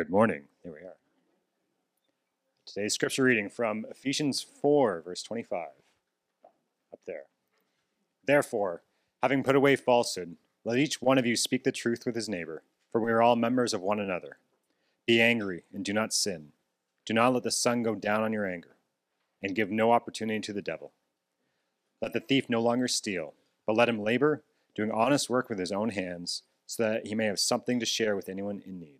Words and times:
Good 0.00 0.08
morning. 0.08 0.44
Here 0.62 0.72
we 0.72 0.78
are. 0.78 0.96
Today's 2.64 2.94
scripture 2.94 3.24
reading 3.24 3.50
from 3.50 3.84
Ephesians 3.90 4.40
4, 4.40 5.02
verse 5.04 5.22
25. 5.22 5.66
Up 6.90 7.00
there. 7.06 7.24
Therefore, 8.24 8.80
having 9.22 9.42
put 9.42 9.56
away 9.56 9.76
falsehood, 9.76 10.36
let 10.64 10.78
each 10.78 11.02
one 11.02 11.18
of 11.18 11.26
you 11.26 11.36
speak 11.36 11.64
the 11.64 11.70
truth 11.70 12.06
with 12.06 12.14
his 12.14 12.30
neighbor, 12.30 12.62
for 12.90 12.98
we 12.98 13.12
are 13.12 13.20
all 13.20 13.36
members 13.36 13.74
of 13.74 13.82
one 13.82 14.00
another. 14.00 14.38
Be 15.06 15.20
angry 15.20 15.64
and 15.70 15.84
do 15.84 15.92
not 15.92 16.14
sin. 16.14 16.52
Do 17.04 17.12
not 17.12 17.34
let 17.34 17.42
the 17.42 17.50
sun 17.50 17.82
go 17.82 17.94
down 17.94 18.22
on 18.22 18.32
your 18.32 18.50
anger, 18.50 18.76
and 19.42 19.54
give 19.54 19.70
no 19.70 19.92
opportunity 19.92 20.40
to 20.40 20.54
the 20.54 20.62
devil. 20.62 20.92
Let 22.00 22.14
the 22.14 22.20
thief 22.20 22.48
no 22.48 22.62
longer 22.62 22.88
steal, 22.88 23.34
but 23.66 23.76
let 23.76 23.90
him 23.90 24.02
labor, 24.02 24.44
doing 24.74 24.90
honest 24.90 25.28
work 25.28 25.50
with 25.50 25.58
his 25.58 25.72
own 25.72 25.90
hands, 25.90 26.42
so 26.64 26.84
that 26.84 27.06
he 27.06 27.14
may 27.14 27.26
have 27.26 27.38
something 27.38 27.78
to 27.78 27.84
share 27.84 28.16
with 28.16 28.30
anyone 28.30 28.62
in 28.64 28.80
need. 28.80 28.99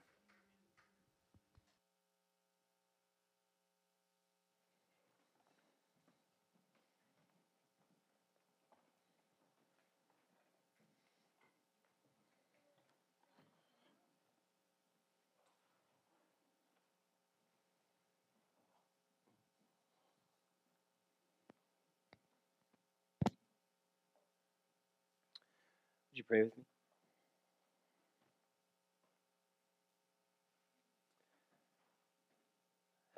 Would 26.11 26.17
you 26.17 26.23
pray 26.25 26.43
with 26.43 26.57
me? 26.57 26.63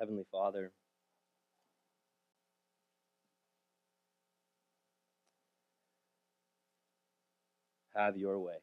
Heavenly 0.00 0.24
Father, 0.30 0.72
have 7.96 8.16
your 8.16 8.38
way. 8.38 8.56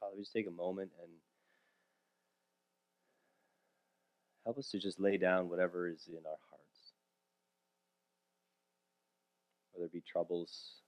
Father, 0.00 0.14
we 0.16 0.22
just 0.22 0.32
take 0.32 0.48
a 0.48 0.50
moment 0.50 0.90
and 1.02 1.10
help 4.46 4.58
us 4.58 4.70
to 4.70 4.78
just 4.78 5.00
lay 5.00 5.16
down 5.16 5.50
whatever 5.50 5.88
is 5.88 6.06
in 6.08 6.24
our 6.24 6.38
hearts. 6.50 6.92
Whether 9.72 9.86
it 9.86 9.92
be 9.92 10.00
troubles 10.00 10.82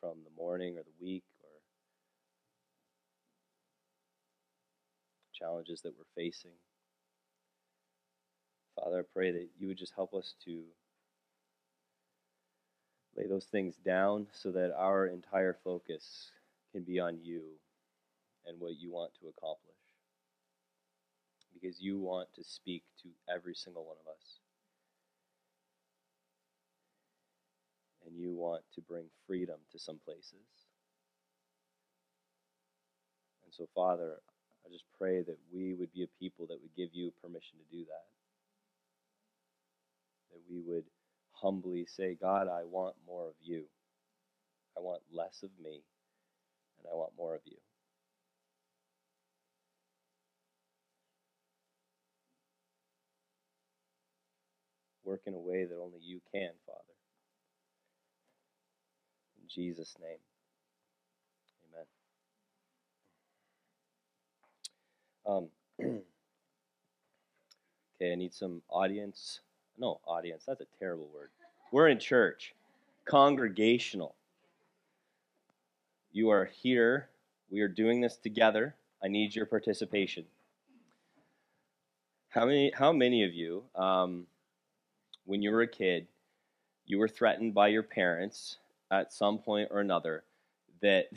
from 0.00 0.16
the 0.24 0.42
morning 0.42 0.76
or 0.76 0.82
the 0.82 1.04
week 1.04 1.22
or 1.40 1.50
challenges 5.32 5.82
that 5.82 5.94
we're 5.96 6.22
facing. 6.22 6.50
Father, 8.74 8.98
I 8.98 9.02
pray 9.14 9.30
that 9.30 9.46
you 9.56 9.68
would 9.68 9.78
just 9.78 9.94
help 9.94 10.12
us 10.12 10.34
to 10.44 10.64
lay 13.16 13.28
those 13.28 13.44
things 13.44 13.76
down 13.76 14.26
so 14.32 14.50
that 14.50 14.74
our 14.76 15.06
entire 15.06 15.56
focus 15.62 16.32
can 16.72 16.82
be 16.82 16.98
on 16.98 17.18
you 17.22 17.42
and 18.48 18.58
what 18.58 18.80
you 18.80 18.90
want 18.90 19.12
to 19.20 19.28
accomplish 19.28 19.83
because 21.64 21.80
you 21.80 21.98
want 21.98 22.28
to 22.34 22.44
speak 22.44 22.82
to 23.02 23.08
every 23.34 23.54
single 23.54 23.84
one 23.86 23.96
of 24.04 24.10
us. 24.10 24.40
And 28.06 28.18
you 28.18 28.34
want 28.34 28.62
to 28.74 28.82
bring 28.82 29.04
freedom 29.26 29.56
to 29.72 29.78
some 29.78 29.98
places. 30.04 30.44
And 33.44 33.52
so, 33.52 33.66
Father, 33.74 34.16
I 34.66 34.70
just 34.70 34.84
pray 34.98 35.22
that 35.22 35.38
we 35.52 35.72
would 35.72 35.92
be 35.94 36.02
a 36.02 36.20
people 36.20 36.46
that 36.48 36.60
would 36.60 36.76
give 36.76 36.90
you 36.92 37.12
permission 37.22 37.56
to 37.58 37.76
do 37.76 37.84
that. 37.84 38.06
That 40.32 40.40
we 40.50 40.60
would 40.60 40.84
humbly 41.32 41.86
say, 41.86 42.14
God, 42.20 42.48
I 42.48 42.64
want 42.64 42.94
more 43.06 43.28
of 43.28 43.34
you. 43.42 43.64
I 44.76 44.80
want 44.80 45.00
less 45.12 45.42
of 45.42 45.50
me, 45.62 45.80
and 46.78 46.88
I 46.92 46.94
want 46.94 47.12
more 47.16 47.34
of 47.34 47.42
you. 47.46 47.56
Work 55.04 55.22
in 55.26 55.34
a 55.34 55.38
way 55.38 55.64
that 55.64 55.76
only 55.76 55.98
you 56.02 56.20
can, 56.32 56.50
Father. 56.66 56.80
In 59.42 59.48
Jesus' 59.48 59.96
name, 60.00 60.18
amen. 65.26 65.48
Um, 65.80 66.00
okay, 67.96 68.12
I 68.12 68.14
need 68.14 68.34
some 68.34 68.62
audience. 68.68 69.40
No, 69.78 70.00
audience, 70.06 70.44
that's 70.46 70.60
a 70.60 70.66
terrible 70.78 71.08
word. 71.14 71.30
We're 71.72 71.88
in 71.88 71.98
church, 71.98 72.54
congregational. 73.04 74.14
You 76.12 76.30
are 76.30 76.44
here. 76.44 77.08
We 77.50 77.60
are 77.60 77.68
doing 77.68 78.00
this 78.00 78.16
together. 78.16 78.76
I 79.02 79.08
need 79.08 79.34
your 79.34 79.46
participation. 79.46 80.24
How 82.28 82.46
many? 82.46 82.72
How 82.74 82.92
many 82.92 83.24
of 83.24 83.34
you 83.34 83.64
um, 83.76 84.26
when 85.24 85.42
you 85.42 85.50
were 85.50 85.62
a 85.62 85.68
kid, 85.68 86.06
you 86.86 86.98
were 86.98 87.08
threatened 87.08 87.54
by 87.54 87.68
your 87.68 87.82
parents 87.82 88.58
at 88.90 89.12
some 89.12 89.38
point 89.38 89.68
or 89.70 89.80
another 89.80 90.24
that 90.84 91.08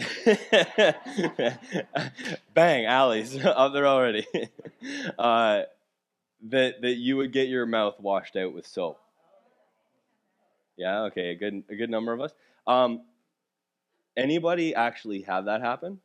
bang, 2.53 2.85
Allie's 2.85 3.37
up 3.45 3.73
there 3.73 3.85
already. 3.85 4.25
uh, 5.19 5.63
that 6.49 6.81
that 6.81 6.95
you 6.95 7.17
would 7.17 7.33
get 7.33 7.49
your 7.49 7.65
mouth 7.65 7.99
washed 7.99 8.35
out 8.37 8.53
with 8.53 8.65
soap. 8.65 8.99
Yeah, 10.77 11.01
okay, 11.03 11.31
a 11.31 11.35
good 11.35 11.63
a 11.69 11.75
good 11.75 11.89
number 11.89 12.13
of 12.13 12.21
us. 12.21 12.31
Um, 12.65 13.01
anybody 14.15 14.73
actually 14.73 15.23
have 15.23 15.45
that 15.45 15.61
happen? 15.61 15.99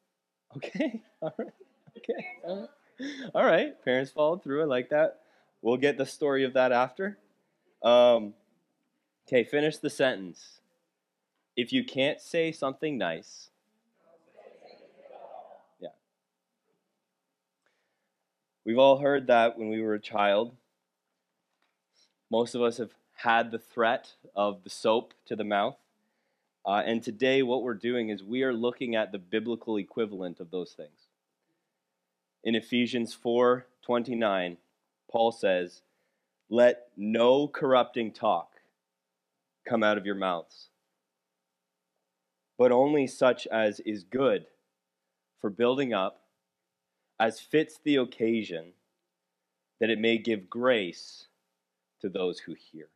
Okay, 0.57 1.01
all 1.21 1.33
right, 1.39 1.53
okay, 1.99 2.27
all 2.45 2.61
right. 2.61 3.11
all 3.35 3.45
right. 3.45 3.85
Parents 3.85 4.11
followed 4.11 4.43
through. 4.43 4.63
I 4.63 4.67
like 4.67 4.91
that. 4.91 5.21
We'll 5.61 5.77
get 5.77 5.99
the 5.99 6.07
story 6.07 6.45
of 6.45 6.55
that 6.55 6.73
after. 6.73 7.19
Um, 7.83 8.35
okay, 9.27 9.45
finish 9.45 9.79
the 9.79 9.91
sentence. 9.91 10.61
If 11.57 11.73
you 11.73 11.85
can't 11.85 12.21
say 12.21 12.53
something 12.53 12.97
nice, 12.97 13.51
yeah. 15.81 15.89
We've 18.65 18.79
all 18.79 18.99
heard 18.99 19.27
that 19.27 19.59
when 19.59 19.69
we 19.69 19.83
were 19.83 19.95
a 19.95 20.01
child. 20.01 20.55
Most 22.31 22.55
of 22.55 22.63
us 22.63 22.79
have 22.79 22.95
had 23.17 23.51
the 23.51 23.59
threat 23.59 24.15
of 24.35 24.65
the 24.65 24.71
soap 24.71 25.13
to 25.27 25.37
the 25.37 25.45
mouth. 25.45 25.77
Uh, 26.65 26.83
and 26.87 27.03
today, 27.03 27.43
what 27.43 27.63
we're 27.63 27.75
doing 27.75 28.09
is 28.09 28.23
we 28.23 28.43
are 28.43 28.53
looking 28.53 28.95
at 28.95 29.11
the 29.11 29.19
biblical 29.19 29.77
equivalent 29.77 30.39
of 30.39 30.51
those 30.51 30.73
things. 30.73 31.09
In 32.45 32.55
Ephesians 32.55 33.13
4 33.13 33.67
29, 33.83 34.57
Paul 35.11 35.33
says, 35.33 35.83
let 36.53 36.89
no 36.99 37.49
corrupting 37.49 38.13
talk 38.13 38.51
come 39.67 39.83
out 39.83 39.97
of 39.97 40.05
your 40.05 40.15
mouths, 40.15 40.69
but 42.59 42.71
only 42.71 43.07
such 43.07 43.47
as 43.47 43.81
is 43.81 44.05
good 44.05 44.45
for 45.41 45.49
building 45.49 45.95
up, 45.95 46.25
as 47.19 47.41
fits 47.41 47.81
the 47.83 47.97
occasion, 47.97 48.75
that 49.81 49.89
it 49.89 49.99
may 49.99 50.19
give 50.19 50.51
grace 50.51 51.27
to 52.03 52.11
those 52.11 52.41
who 52.41 52.53
hear. 52.53 52.89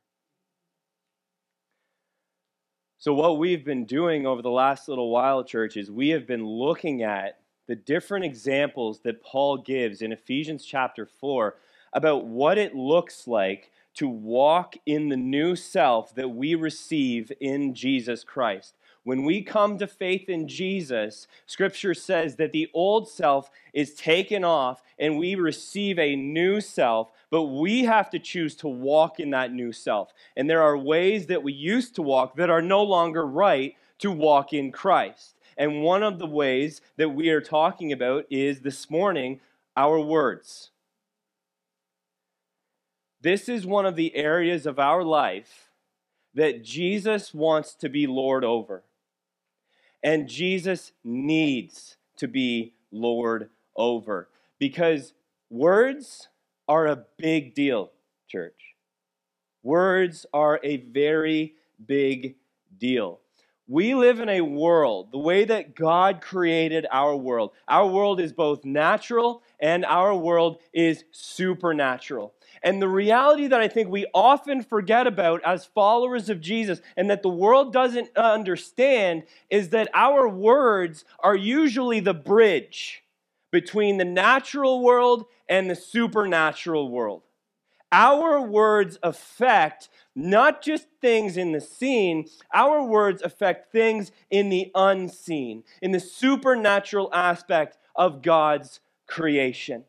So, 2.98 3.14
what 3.14 3.38
we've 3.38 3.64
been 3.64 3.86
doing 3.86 4.26
over 4.26 4.42
the 4.42 4.50
last 4.50 4.86
little 4.86 5.10
while, 5.10 5.42
church, 5.42 5.78
is 5.78 5.90
we 5.90 6.10
have 6.10 6.26
been 6.26 6.46
looking 6.46 7.02
at 7.02 7.38
the 7.68 7.76
different 7.76 8.26
examples 8.26 9.00
that 9.04 9.22
Paul 9.22 9.56
gives 9.56 10.02
in 10.02 10.12
Ephesians 10.12 10.62
chapter 10.62 11.06
4 11.06 11.54
about 11.92 12.26
what 12.26 12.58
it 12.58 12.74
looks 12.74 13.26
like 13.26 13.70
to 13.96 14.06
walk 14.08 14.76
in 14.84 15.08
the 15.08 15.16
new 15.16 15.56
self 15.56 16.14
that 16.14 16.28
we 16.28 16.54
receive 16.54 17.32
in 17.40 17.74
Jesus 17.74 18.24
Christ. 18.24 18.74
when 19.04 19.22
we 19.22 19.40
come 19.40 19.78
to 19.78 19.86
faith 19.86 20.28
in 20.28 20.48
Jesus, 20.48 21.28
Scripture 21.46 21.94
says 21.94 22.34
that 22.36 22.50
the 22.50 22.68
old 22.74 23.08
self 23.08 23.50
is 23.72 23.94
taken 23.94 24.42
off 24.42 24.82
and 24.98 25.16
we 25.16 25.36
receive 25.36 25.96
a 25.96 26.16
new 26.16 26.60
self, 26.60 27.12
but 27.30 27.44
we 27.44 27.84
have 27.84 28.10
to 28.10 28.18
choose 28.18 28.56
to 28.56 28.66
walk 28.66 29.20
in 29.20 29.30
that 29.30 29.52
new 29.52 29.70
self. 29.70 30.12
And 30.36 30.50
there 30.50 30.60
are 30.60 30.76
ways 30.76 31.26
that 31.26 31.44
we 31.44 31.52
used 31.52 31.94
to 31.94 32.02
walk 32.02 32.34
that 32.34 32.50
are 32.50 32.60
no 32.60 32.82
longer 32.82 33.24
right 33.24 33.76
to 34.00 34.10
walk 34.10 34.52
in 34.52 34.72
Christ. 34.72 35.36
And 35.56 35.82
one 35.82 36.02
of 36.02 36.18
the 36.18 36.26
ways 36.26 36.80
that 36.96 37.10
we 37.10 37.30
are 37.30 37.40
talking 37.40 37.92
about 37.92 38.26
is 38.28 38.60
this 38.60 38.90
morning 38.90 39.40
our 39.76 40.00
words. 40.00 40.70
This 43.26 43.48
is 43.48 43.66
one 43.66 43.86
of 43.86 43.96
the 43.96 44.14
areas 44.14 44.66
of 44.66 44.78
our 44.78 45.02
life 45.02 45.72
that 46.34 46.62
Jesus 46.62 47.34
wants 47.34 47.74
to 47.74 47.88
be 47.88 48.06
Lord 48.06 48.44
over. 48.44 48.84
And 50.00 50.28
Jesus 50.28 50.92
needs 51.02 51.96
to 52.18 52.28
be 52.28 52.74
Lord 52.92 53.50
over. 53.74 54.28
Because 54.60 55.12
words 55.50 56.28
are 56.68 56.86
a 56.86 57.04
big 57.18 57.52
deal, 57.52 57.90
church. 58.28 58.76
Words 59.64 60.24
are 60.32 60.60
a 60.62 60.76
very 60.76 61.54
big 61.84 62.36
deal. 62.78 63.18
We 63.66 63.96
live 63.96 64.20
in 64.20 64.28
a 64.28 64.42
world, 64.42 65.10
the 65.10 65.18
way 65.18 65.44
that 65.44 65.74
God 65.74 66.20
created 66.20 66.86
our 66.92 67.16
world. 67.16 67.50
Our 67.66 67.88
world 67.88 68.20
is 68.20 68.32
both 68.32 68.64
natural 68.64 69.42
and 69.58 69.84
our 69.84 70.14
world 70.14 70.58
is 70.72 71.02
supernatural. 71.10 72.35
And 72.62 72.80
the 72.80 72.88
reality 72.88 73.46
that 73.46 73.60
I 73.60 73.68
think 73.68 73.88
we 73.88 74.06
often 74.14 74.62
forget 74.62 75.06
about 75.06 75.42
as 75.44 75.64
followers 75.64 76.28
of 76.28 76.40
Jesus 76.40 76.80
and 76.96 77.10
that 77.10 77.22
the 77.22 77.28
world 77.28 77.72
doesn't 77.72 78.16
understand 78.16 79.24
is 79.50 79.70
that 79.70 79.88
our 79.94 80.28
words 80.28 81.04
are 81.20 81.36
usually 81.36 82.00
the 82.00 82.14
bridge 82.14 83.04
between 83.50 83.98
the 83.98 84.04
natural 84.04 84.82
world 84.82 85.26
and 85.48 85.70
the 85.70 85.76
supernatural 85.76 86.90
world. 86.90 87.22
Our 87.92 88.40
words 88.40 88.98
affect 89.02 89.88
not 90.14 90.60
just 90.60 90.88
things 91.00 91.36
in 91.36 91.52
the 91.52 91.60
seen, 91.60 92.26
our 92.52 92.82
words 92.82 93.22
affect 93.22 93.70
things 93.70 94.10
in 94.30 94.48
the 94.48 94.70
unseen, 94.74 95.62
in 95.80 95.92
the 95.92 96.00
supernatural 96.00 97.08
aspect 97.12 97.78
of 97.94 98.22
God's 98.22 98.80
creation. 99.06 99.84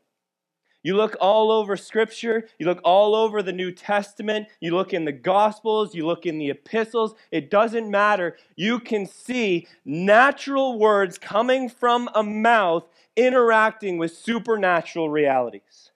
You 0.88 0.96
look 0.96 1.18
all 1.20 1.52
over 1.52 1.76
Scripture, 1.76 2.48
you 2.58 2.66
look 2.66 2.80
all 2.82 3.14
over 3.14 3.44
the 3.44 3.52
New 3.52 3.74
Testament, 3.74 4.48
you 4.62 4.74
look 4.74 4.94
in 4.94 5.04
the 5.04 5.12
Gospels, 5.12 5.94
you 5.94 6.06
look 6.06 6.26
in 6.26 6.38
the 6.38 6.50
epistles, 6.50 7.14
it 7.30 7.52
doesn't 7.52 7.92
matter. 7.92 8.38
You 8.56 8.80
can 8.80 9.06
see 9.06 9.68
natural 9.84 10.80
words 10.80 11.18
coming 11.18 11.68
from 11.68 12.10
a 12.16 12.24
mouth 12.24 12.88
interacting 13.18 13.98
with 13.98 14.16
supernatural 14.16 15.10
realities. 15.10 15.92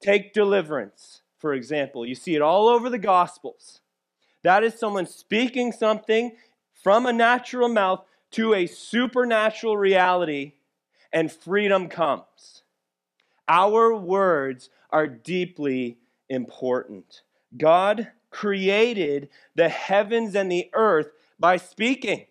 Take 0.00 0.32
deliverance, 0.32 1.20
for 1.36 1.52
example. 1.52 2.06
You 2.06 2.14
see 2.14 2.34
it 2.34 2.40
all 2.40 2.66
over 2.66 2.88
the 2.88 2.96
Gospels. 2.96 3.82
That 4.42 4.64
is 4.64 4.78
someone 4.78 5.04
speaking 5.04 5.72
something 5.72 6.34
from 6.72 7.04
a 7.04 7.12
natural 7.12 7.68
mouth 7.68 8.06
to 8.30 8.54
a 8.54 8.66
supernatural 8.66 9.76
reality, 9.76 10.54
and 11.12 11.30
freedom 11.30 11.90
comes. 11.90 12.62
Our 13.50 13.96
words 13.96 14.70
are 14.90 15.08
deeply 15.08 15.98
important. 16.28 17.22
God 17.58 18.12
created 18.30 19.28
the 19.56 19.68
heavens 19.68 20.36
and 20.36 20.50
the 20.52 20.70
earth 20.72 21.08
by 21.36 21.56
speaking. 21.56 22.26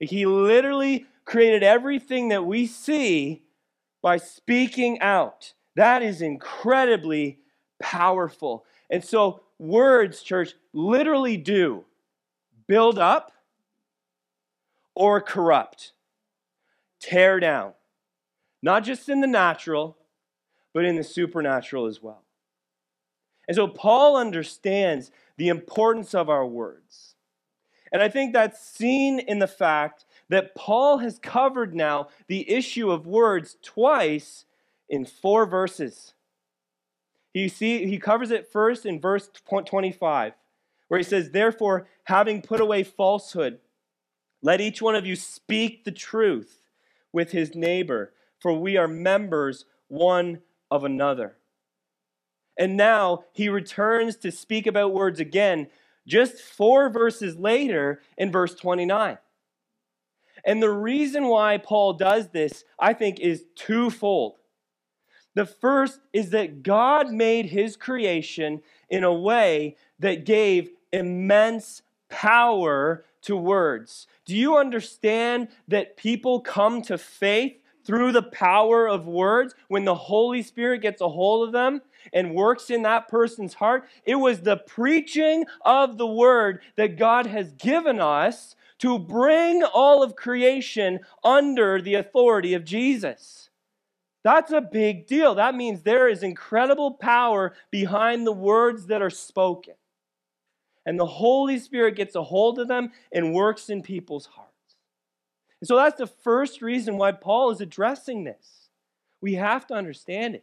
He 0.00 0.26
literally 0.26 1.06
created 1.24 1.62
everything 1.62 2.30
that 2.30 2.44
we 2.44 2.66
see 2.66 3.44
by 4.02 4.16
speaking 4.16 5.00
out. 5.00 5.54
That 5.76 6.02
is 6.02 6.20
incredibly 6.20 7.38
powerful. 7.80 8.64
And 8.90 9.04
so, 9.04 9.44
words, 9.60 10.24
church, 10.24 10.54
literally 10.72 11.36
do 11.36 11.84
build 12.66 12.98
up 12.98 13.30
or 14.96 15.20
corrupt, 15.20 15.92
tear 16.98 17.38
down. 17.38 17.74
Not 18.60 18.82
just 18.82 19.08
in 19.08 19.20
the 19.20 19.28
natural, 19.28 19.98
but 20.72 20.84
in 20.84 20.96
the 20.96 21.04
supernatural 21.04 21.86
as 21.86 22.02
well. 22.02 22.22
And 23.48 23.56
so 23.56 23.66
Paul 23.66 24.16
understands 24.16 25.10
the 25.36 25.48
importance 25.48 26.14
of 26.14 26.30
our 26.30 26.46
words. 26.46 27.14
And 27.92 28.02
I 28.02 28.08
think 28.08 28.32
that's 28.32 28.60
seen 28.60 29.18
in 29.18 29.38
the 29.38 29.46
fact 29.46 30.06
that 30.30 30.54
Paul 30.54 30.98
has 30.98 31.18
covered 31.18 31.74
now 31.74 32.08
the 32.26 32.50
issue 32.50 32.90
of 32.90 33.06
words 33.06 33.56
twice 33.62 34.46
in 34.88 35.04
four 35.04 35.44
verses. 35.44 36.14
You 37.34 37.48
see, 37.48 37.86
he 37.86 37.98
covers 37.98 38.30
it 38.30 38.50
first 38.50 38.86
in 38.86 39.00
verse 39.00 39.28
25, 39.48 40.32
where 40.88 40.98
he 40.98 41.04
says, 41.04 41.30
Therefore, 41.30 41.86
having 42.04 42.42
put 42.42 42.60
away 42.60 42.82
falsehood, 42.82 43.58
let 44.42 44.60
each 44.60 44.80
one 44.80 44.94
of 44.94 45.06
you 45.06 45.16
speak 45.16 45.84
the 45.84 45.92
truth 45.92 46.70
with 47.12 47.32
his 47.32 47.54
neighbor, 47.54 48.12
for 48.40 48.58
we 48.58 48.76
are 48.76 48.88
members 48.88 49.66
one 49.88 50.40
of 50.72 50.84
another. 50.84 51.36
And 52.58 52.76
now 52.76 53.24
he 53.32 53.48
returns 53.48 54.16
to 54.16 54.32
speak 54.32 54.66
about 54.66 54.92
words 54.92 55.20
again, 55.20 55.68
just 56.06 56.40
four 56.40 56.88
verses 56.88 57.36
later 57.36 58.02
in 58.16 58.32
verse 58.32 58.54
29. 58.54 59.18
And 60.44 60.62
the 60.62 60.70
reason 60.70 61.28
why 61.28 61.58
Paul 61.58 61.92
does 61.92 62.28
this, 62.30 62.64
I 62.78 62.94
think, 62.94 63.20
is 63.20 63.44
twofold. 63.54 64.36
The 65.34 65.46
first 65.46 66.00
is 66.12 66.30
that 66.30 66.62
God 66.62 67.10
made 67.10 67.46
his 67.46 67.76
creation 67.76 68.62
in 68.90 69.04
a 69.04 69.12
way 69.12 69.76
that 69.98 70.24
gave 70.24 70.70
immense 70.92 71.82
power 72.08 73.04
to 73.22 73.36
words. 73.36 74.06
Do 74.24 74.34
you 74.34 74.56
understand 74.56 75.48
that 75.68 75.96
people 75.96 76.40
come 76.40 76.82
to 76.82 76.98
faith 76.98 77.61
through 77.84 78.12
the 78.12 78.22
power 78.22 78.88
of 78.88 79.06
words, 79.06 79.54
when 79.68 79.84
the 79.84 79.94
Holy 79.94 80.42
Spirit 80.42 80.82
gets 80.82 81.00
a 81.00 81.08
hold 81.08 81.46
of 81.46 81.52
them 81.52 81.82
and 82.12 82.34
works 82.34 82.70
in 82.70 82.82
that 82.82 83.08
person's 83.08 83.54
heart, 83.54 83.84
it 84.04 84.16
was 84.16 84.40
the 84.40 84.56
preaching 84.56 85.44
of 85.64 85.98
the 85.98 86.06
word 86.06 86.60
that 86.76 86.96
God 86.96 87.26
has 87.26 87.52
given 87.52 88.00
us 88.00 88.56
to 88.78 88.98
bring 88.98 89.62
all 89.62 90.02
of 90.02 90.16
creation 90.16 91.00
under 91.22 91.80
the 91.80 91.94
authority 91.94 92.54
of 92.54 92.64
Jesus. 92.64 93.48
That's 94.24 94.52
a 94.52 94.60
big 94.60 95.06
deal. 95.06 95.34
That 95.34 95.54
means 95.54 95.82
there 95.82 96.08
is 96.08 96.22
incredible 96.22 96.92
power 96.92 97.54
behind 97.70 98.26
the 98.26 98.32
words 98.32 98.86
that 98.86 99.02
are 99.02 99.10
spoken. 99.10 99.74
And 100.86 100.98
the 100.98 101.06
Holy 101.06 101.58
Spirit 101.58 101.96
gets 101.96 102.14
a 102.14 102.22
hold 102.22 102.58
of 102.58 102.68
them 102.68 102.92
and 103.12 103.34
works 103.34 103.68
in 103.68 103.82
people's 103.82 104.26
hearts. 104.26 104.51
And 105.62 105.68
so 105.68 105.76
that's 105.76 105.96
the 105.96 106.08
first 106.08 106.60
reason 106.60 106.96
why 106.98 107.12
Paul 107.12 107.52
is 107.52 107.60
addressing 107.60 108.24
this. 108.24 108.68
We 109.20 109.34
have 109.34 109.64
to 109.68 109.74
understand 109.74 110.34
it. 110.34 110.42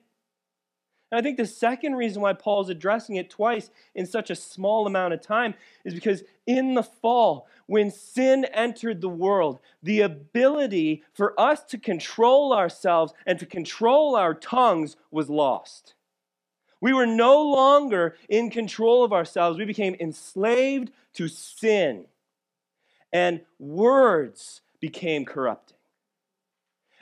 And 1.12 1.20
I 1.20 1.22
think 1.22 1.36
the 1.36 1.46
second 1.46 1.96
reason 1.96 2.22
why 2.22 2.32
Paul 2.32 2.62
is 2.62 2.70
addressing 2.70 3.18
it 3.18 3.30
twice 3.30 3.70
in 3.94 4.06
such 4.06 4.30
a 4.30 4.36
small 4.36 4.88
amount 4.88 5.14
of 5.14 5.20
time 5.20 5.56
is 5.84 5.94
because 5.94 6.24
in 6.48 6.74
the 6.74 6.84
fall, 6.84 7.48
when 7.66 7.92
sin 7.92 8.46
entered 8.54 9.02
the 9.02 9.10
world, 9.10 9.60
the 9.84 10.00
ability 10.00 11.04
for 11.12 11.38
us 11.38 11.66
to 11.66 11.78
control 11.78 12.54
ourselves 12.54 13.12
and 13.26 13.38
to 13.40 13.46
control 13.46 14.16
our 14.16 14.34
tongues 14.34 14.96
was 15.12 15.30
lost. 15.30 15.96
We 16.80 16.94
were 16.94 17.06
no 17.06 17.44
longer 17.44 18.16
in 18.30 18.50
control 18.50 19.04
of 19.04 19.12
ourselves. 19.12 19.60
We 19.60 19.66
became 19.66 19.98
enslaved 20.00 20.92
to 21.16 21.28
sin. 21.28 22.06
And 23.12 23.42
words 23.60 24.62
became 24.80 25.26
corrupting. 25.26 25.78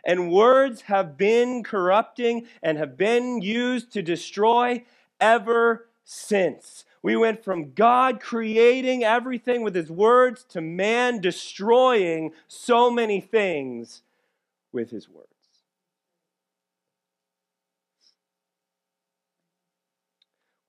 And 0.06 0.32
words 0.32 0.84
have 0.84 1.18
been 1.18 1.64
corrupting 1.64 2.48
and 2.64 2.78
have 2.78 2.98
been 2.98 3.42
used 3.42 3.92
to 3.94 4.02
destroy 4.02 4.86
ever 5.20 5.88
since. 6.06 6.86
We 7.04 7.18
went 7.18 7.44
from 7.44 7.74
God 7.74 8.22
creating 8.22 9.04
everything 9.04 9.64
with 9.64 9.76
his 9.76 9.92
words 9.92 10.46
to 10.50 10.62
man 10.62 11.20
destroying 11.20 12.32
so 12.48 12.90
many 12.90 13.20
things 13.20 14.02
with 14.72 14.92
his 14.92 15.10
words. 15.10 15.28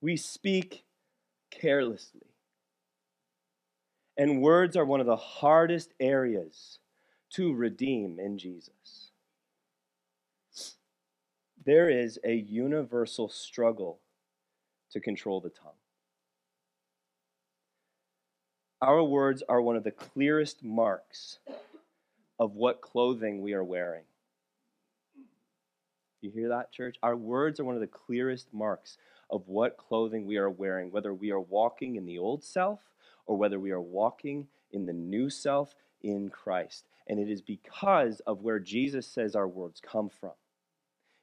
We 0.01 0.17
speak 0.17 0.83
carelessly. 1.49 2.27
And 4.17 4.41
words 4.41 4.75
are 4.75 4.85
one 4.85 4.99
of 4.99 5.05
the 5.05 5.15
hardest 5.15 5.93
areas 5.99 6.78
to 7.31 7.53
redeem 7.53 8.19
in 8.19 8.37
Jesus. 8.37 9.11
There 11.65 11.89
is 11.89 12.17
a 12.23 12.33
universal 12.33 13.29
struggle 13.29 13.99
to 14.91 14.99
control 14.99 15.41
the 15.41 15.49
tongue. 15.49 15.73
Our 18.81 19.03
words 19.03 19.43
are 19.49 19.61
one 19.61 19.75
of 19.75 19.83
the 19.83 19.91
clearest 19.91 20.63
marks 20.63 21.39
of 22.39 22.55
what 22.55 22.81
clothing 22.81 23.41
we 23.41 23.53
are 23.53 23.63
wearing. 23.63 24.03
You 26.21 26.31
hear 26.31 26.49
that, 26.49 26.71
church? 26.71 26.95
Our 27.03 27.15
words 27.15 27.59
are 27.59 27.65
one 27.65 27.75
of 27.75 27.81
the 27.81 27.87
clearest 27.87 28.53
marks 28.53 28.97
of 29.29 29.47
what 29.47 29.77
clothing 29.77 30.25
we 30.25 30.37
are 30.37 30.49
wearing, 30.49 30.91
whether 30.91 31.13
we 31.13 31.31
are 31.31 31.39
walking 31.39 31.95
in 31.97 32.05
the 32.05 32.17
old 32.17 32.43
self 32.43 32.79
or 33.25 33.37
whether 33.37 33.59
we 33.59 33.71
are 33.71 33.81
walking 33.81 34.47
in 34.71 34.85
the 34.85 34.93
new 34.93 35.29
self 35.29 35.75
in 36.01 36.29
Christ. 36.29 36.85
And 37.07 37.19
it 37.19 37.29
is 37.29 37.41
because 37.41 38.19
of 38.21 38.41
where 38.41 38.59
Jesus 38.59 39.07
says 39.07 39.35
our 39.35 39.47
words 39.47 39.81
come 39.81 40.09
from. 40.09 40.31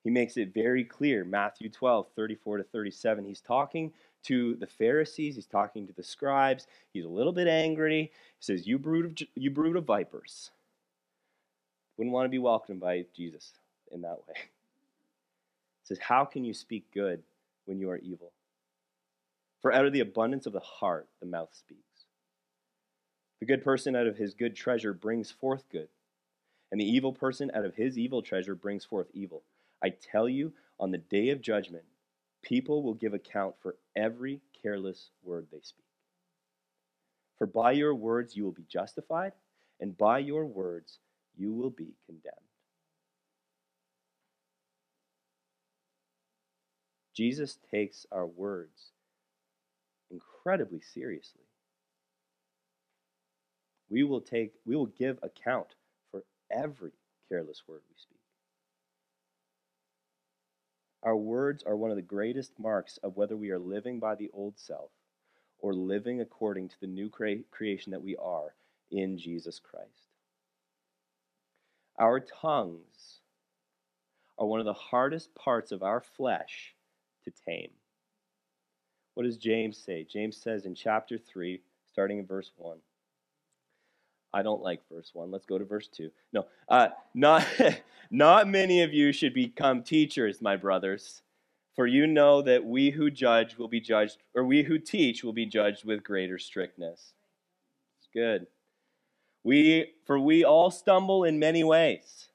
He 0.03 0.11
makes 0.11 0.37
it 0.37 0.55
very 0.55 0.85
clear, 0.85 1.25
Matthew 1.25 1.69
12, 1.69 2.07
34 2.15 2.59
to 2.59 2.63
37. 2.63 3.25
He's 3.25 3.41
talking 3.41 3.93
to 4.25 4.55
the 4.57 4.67
Pharisees, 4.67 5.37
he's 5.37 5.47
talking 5.47 5.87
to 5.87 5.93
the 5.93 6.03
scribes. 6.03 6.67
He's 6.93 7.05
a 7.05 7.09
little 7.09 7.33
bit 7.33 7.49
angry. 7.49 8.03
He 8.03 8.11
says, 8.41 8.67
You 8.67 8.79
brood 8.79 9.07
of, 9.07 9.29
you 9.35 9.51
brood 9.51 9.77
of 9.77 9.85
vipers. 9.85 10.51
Wouldn't 11.97 12.13
want 12.13 12.27
to 12.27 12.31
be 12.31 12.39
welcomed 12.39 12.81
by 12.81 13.07
Jesus 13.17 13.53
in 13.91 14.03
that 14.03 14.19
way. 14.29 14.35
He 14.37 15.95
says, 15.95 15.99
How 15.99 16.25
can 16.25 16.45
you 16.45 16.55
speak 16.55 16.87
good 16.93 17.23
when 17.65 17.79
you 17.79 17.91
are 17.91 17.99
evil? 17.99 18.33
For 19.63 19.73
out 19.73 19.87
of 19.87 19.93
the 19.93 20.01
abundance 20.01 20.47
of 20.47 20.53
the 20.53 20.61
heart, 20.61 21.09
the 21.21 21.27
mouth 21.27 21.51
speaks. 21.53 21.86
The 23.41 23.47
good 23.47 23.63
person 23.63 23.95
out 23.95 24.07
of 24.07 24.17
his 24.17 24.35
good 24.35 24.57
treasure 24.57 24.93
brings 24.93 25.31
forth 25.31 25.69
good, 25.71 25.89
and 26.73 26.81
the 26.81 26.89
evil 26.89 27.13
person 27.13 27.51
out 27.55 27.65
of 27.65 27.75
his 27.75 27.99
evil 27.99 28.23
treasure 28.23 28.55
brings 28.55 28.85
forth 28.85 29.09
evil. 29.13 29.43
I 29.83 29.91
tell 29.91 30.29
you, 30.29 30.53
on 30.81 30.91
the 30.91 30.99
day 30.99 31.31
of 31.31 31.43
judgment, 31.43 31.85
people 32.43 32.83
will 32.83 32.95
give 32.95 33.15
account 33.15 33.55
for 33.61 33.77
every 33.95 34.41
careless 34.63 35.11
word 35.23 35.49
they 35.51 35.61
speak. 35.61 35.85
For 37.37 37.47
by 37.47 37.73
your 37.73 37.95
words 37.95 38.37
you 38.37 38.45
will 38.45 38.53
be 38.53 38.65
justified, 38.69 39.33
and 39.81 39.97
by 39.97 40.19
your 40.19 40.47
words 40.47 40.99
you 41.37 41.53
will 41.53 41.71
be 41.71 41.95
condemned. 42.07 42.35
Jesus 47.15 47.59
takes 47.71 48.07
our 48.13 48.27
words 48.27 48.93
incredibly 50.11 50.81
seriously. 50.81 51.46
We 53.89 54.03
will 54.05 54.21
take 54.21 54.53
we 54.65 54.77
will 54.77 54.87
give 54.87 55.19
account 55.23 55.69
for 56.11 56.23
every 56.51 56.93
careless 57.29 57.63
word 57.67 57.83
we 57.89 57.95
speak. 57.97 58.19
Our 61.03 61.17
words 61.17 61.63
are 61.65 61.77
one 61.77 61.91
of 61.91 61.97
the 61.97 62.03
greatest 62.03 62.59
marks 62.59 62.99
of 63.03 63.17
whether 63.17 63.37
we 63.37 63.51
are 63.51 63.59
living 63.59 64.01
by 64.01 64.17
the 64.17 64.31
old 64.33 64.59
self 64.59 64.91
or 65.61 65.73
living 65.73 66.21
according 66.21 66.69
to 66.69 66.81
the 66.81 66.87
new 66.87 67.09
cre- 67.09 67.45
creation 67.51 67.93
that 67.93 68.03
we 68.03 68.17
are 68.17 68.55
in 68.91 69.19
Jesus 69.19 69.61
Christ. 69.61 70.11
Our 71.99 72.21
tongues 72.21 73.21
are 74.39 74.47
one 74.47 74.61
of 74.61 74.67
the 74.67 74.73
hardest 74.73 75.35
parts 75.35 75.73
of 75.73 75.83
our 75.83 76.01
flesh 76.01 76.75
to 77.25 77.33
tame. 77.47 77.71
What 79.15 79.25
does 79.25 79.39
James 79.39 79.79
say? 79.79 80.05
James 80.05 80.37
says 80.37 80.67
in 80.67 80.75
chapter 80.75 81.17
3, 81.19 81.61
starting 81.87 82.19
in 82.19 82.27
verse 82.27 82.51
1. 82.57 82.79
I 84.37 84.43
don't 84.43 84.61
like 84.61 84.83
verse 84.93 85.13
1. 85.15 85.31
Let's 85.31 85.47
go 85.47 85.57
to 85.57 85.65
verse 85.65 85.89
2. 85.89 86.11
No, 86.35 86.45
uh, 86.69 86.89
not, 87.15 87.47
not 88.11 88.47
many 88.47 88.83
of 88.83 88.93
you 88.93 89.11
should 89.11 89.33
become 89.33 89.83
teachers, 89.83 90.43
my 90.43 90.57
brothers, 90.57 91.23
for 91.75 91.87
you 91.87 92.07
know 92.07 92.43
that 92.43 92.63
we 92.63 92.91
who 92.91 93.11
judge 93.11 93.57
will 93.57 93.67
be 93.67 93.81
judged, 93.81 94.19
or 94.35 94.45
we 94.45 94.63
who 94.63 94.79
teach 94.79 95.25
will 95.25 95.33
be 95.33 95.47
judged 95.47 95.87
with 95.87 96.05
greater 96.05 96.39
strictness. 96.39 97.15
It's 97.99 98.09
good. 98.13 98.47
We, 99.43 99.95
for 100.05 100.21
we 100.21 100.45
all 100.45 100.71
stumble 100.71 101.25
in 101.25 101.39
many 101.39 101.65
ways. 101.65 102.29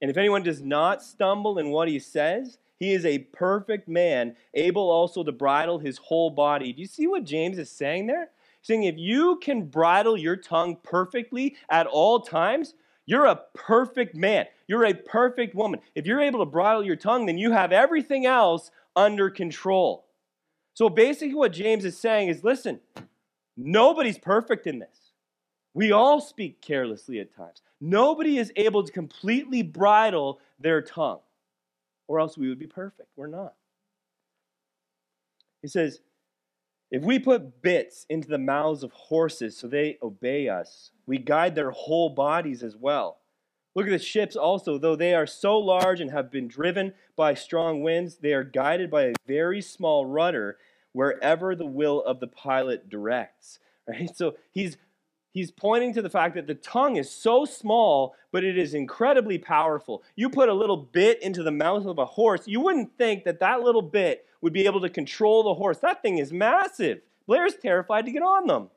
And 0.00 0.10
if 0.10 0.16
anyone 0.16 0.42
does 0.42 0.62
not 0.62 1.02
stumble 1.02 1.58
in 1.58 1.68
what 1.68 1.88
he 1.88 1.98
says, 1.98 2.56
he 2.78 2.94
is 2.94 3.04
a 3.04 3.18
perfect 3.18 3.88
man, 3.88 4.36
able 4.54 4.90
also 4.90 5.22
to 5.22 5.32
bridle 5.32 5.80
his 5.80 5.98
whole 5.98 6.30
body. 6.30 6.72
Do 6.72 6.80
you 6.80 6.88
see 6.88 7.06
what 7.06 7.24
James 7.24 7.58
is 7.58 7.70
saying 7.70 8.06
there? 8.06 8.30
Saying 8.66 8.82
if 8.82 8.98
you 8.98 9.38
can 9.40 9.66
bridle 9.66 10.16
your 10.16 10.36
tongue 10.36 10.76
perfectly 10.82 11.56
at 11.70 11.86
all 11.86 12.20
times, 12.20 12.74
you're 13.06 13.26
a 13.26 13.40
perfect 13.54 14.16
man. 14.16 14.46
You're 14.66 14.84
a 14.84 14.94
perfect 14.94 15.54
woman. 15.54 15.80
If 15.94 16.04
you're 16.04 16.20
able 16.20 16.40
to 16.40 16.50
bridle 16.50 16.84
your 16.84 16.96
tongue, 16.96 17.26
then 17.26 17.38
you 17.38 17.52
have 17.52 17.70
everything 17.70 18.26
else 18.26 18.72
under 18.96 19.30
control. 19.30 20.06
So 20.74 20.88
basically, 20.88 21.34
what 21.34 21.52
James 21.52 21.84
is 21.84 21.96
saying 21.96 22.28
is 22.28 22.42
listen, 22.42 22.80
nobody's 23.56 24.18
perfect 24.18 24.66
in 24.66 24.80
this. 24.80 25.12
We 25.72 25.92
all 25.92 26.20
speak 26.20 26.60
carelessly 26.60 27.20
at 27.20 27.34
times. 27.34 27.62
Nobody 27.80 28.38
is 28.38 28.52
able 28.56 28.82
to 28.82 28.90
completely 28.90 29.62
bridle 29.62 30.40
their 30.58 30.82
tongue, 30.82 31.20
or 32.08 32.18
else 32.18 32.36
we 32.36 32.48
would 32.48 32.58
be 32.58 32.66
perfect. 32.66 33.10
We're 33.14 33.28
not. 33.28 33.54
He 35.62 35.68
says, 35.68 36.00
if 36.90 37.02
we 37.02 37.18
put 37.18 37.62
bits 37.62 38.06
into 38.08 38.28
the 38.28 38.38
mouths 38.38 38.82
of 38.82 38.92
horses 38.92 39.56
so 39.56 39.66
they 39.66 39.98
obey 40.02 40.48
us, 40.48 40.92
we 41.06 41.18
guide 41.18 41.54
their 41.54 41.70
whole 41.70 42.10
bodies 42.10 42.62
as 42.62 42.76
well. 42.76 43.18
Look 43.74 43.86
at 43.86 43.90
the 43.90 43.98
ships 43.98 44.36
also, 44.36 44.78
though 44.78 44.96
they 44.96 45.14
are 45.14 45.26
so 45.26 45.58
large 45.58 46.00
and 46.00 46.10
have 46.10 46.30
been 46.30 46.48
driven 46.48 46.94
by 47.14 47.34
strong 47.34 47.82
winds, 47.82 48.16
they 48.16 48.32
are 48.32 48.44
guided 48.44 48.90
by 48.90 49.02
a 49.02 49.14
very 49.26 49.60
small 49.60 50.06
rudder 50.06 50.56
wherever 50.92 51.54
the 51.54 51.66
will 51.66 52.02
of 52.02 52.20
the 52.20 52.26
pilot 52.26 52.88
directs. 52.88 53.58
Right? 53.88 54.10
So 54.16 54.34
he's 54.50 54.76
he's 55.36 55.50
pointing 55.50 55.92
to 55.92 56.00
the 56.00 56.08
fact 56.08 56.34
that 56.34 56.46
the 56.46 56.54
tongue 56.54 56.96
is 56.96 57.10
so 57.10 57.44
small, 57.44 58.14
but 58.32 58.42
it 58.42 58.56
is 58.56 58.72
incredibly 58.72 59.36
powerful. 59.36 60.02
You 60.14 60.30
put 60.30 60.48
a 60.48 60.54
little 60.54 60.78
bit 60.78 61.22
into 61.22 61.42
the 61.42 61.50
mouth 61.50 61.84
of 61.84 61.98
a 61.98 62.06
horse, 62.06 62.48
you 62.48 62.58
wouldn't 62.58 62.96
think 62.96 63.24
that 63.24 63.40
that 63.40 63.60
little 63.60 63.82
bit 63.82 64.24
would 64.40 64.54
be 64.54 64.64
able 64.64 64.80
to 64.80 64.88
control 64.88 65.42
the 65.42 65.52
horse. 65.52 65.78
That 65.78 66.00
thing 66.00 66.16
is 66.16 66.32
massive. 66.32 67.02
Blair's 67.26 67.54
terrified 67.54 68.06
to 68.06 68.12
get 68.12 68.22
on 68.22 68.46
them. 68.46 68.70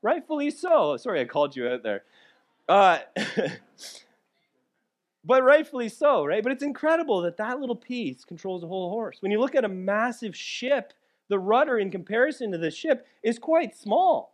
Rightfully 0.00 0.52
so. 0.52 0.96
Sorry, 0.96 1.20
I 1.20 1.24
called 1.24 1.56
you 1.56 1.66
out 1.66 1.82
there. 1.82 2.04
Uh, 2.68 2.98
but 5.24 5.42
rightfully 5.42 5.88
so, 5.88 6.24
right? 6.24 6.44
But 6.44 6.52
it's 6.52 6.62
incredible 6.62 7.20
that 7.22 7.38
that 7.38 7.58
little 7.58 7.74
piece 7.74 8.24
controls 8.24 8.60
the 8.60 8.68
whole 8.68 8.90
horse. 8.90 9.16
When 9.18 9.32
you 9.32 9.40
look 9.40 9.56
at 9.56 9.64
a 9.64 9.68
massive 9.68 10.36
ship, 10.36 10.92
the 11.26 11.40
rudder 11.40 11.80
in 11.80 11.90
comparison 11.90 12.52
to 12.52 12.58
the 12.58 12.70
ship 12.70 13.08
is 13.24 13.40
quite 13.40 13.76
small 13.76 14.31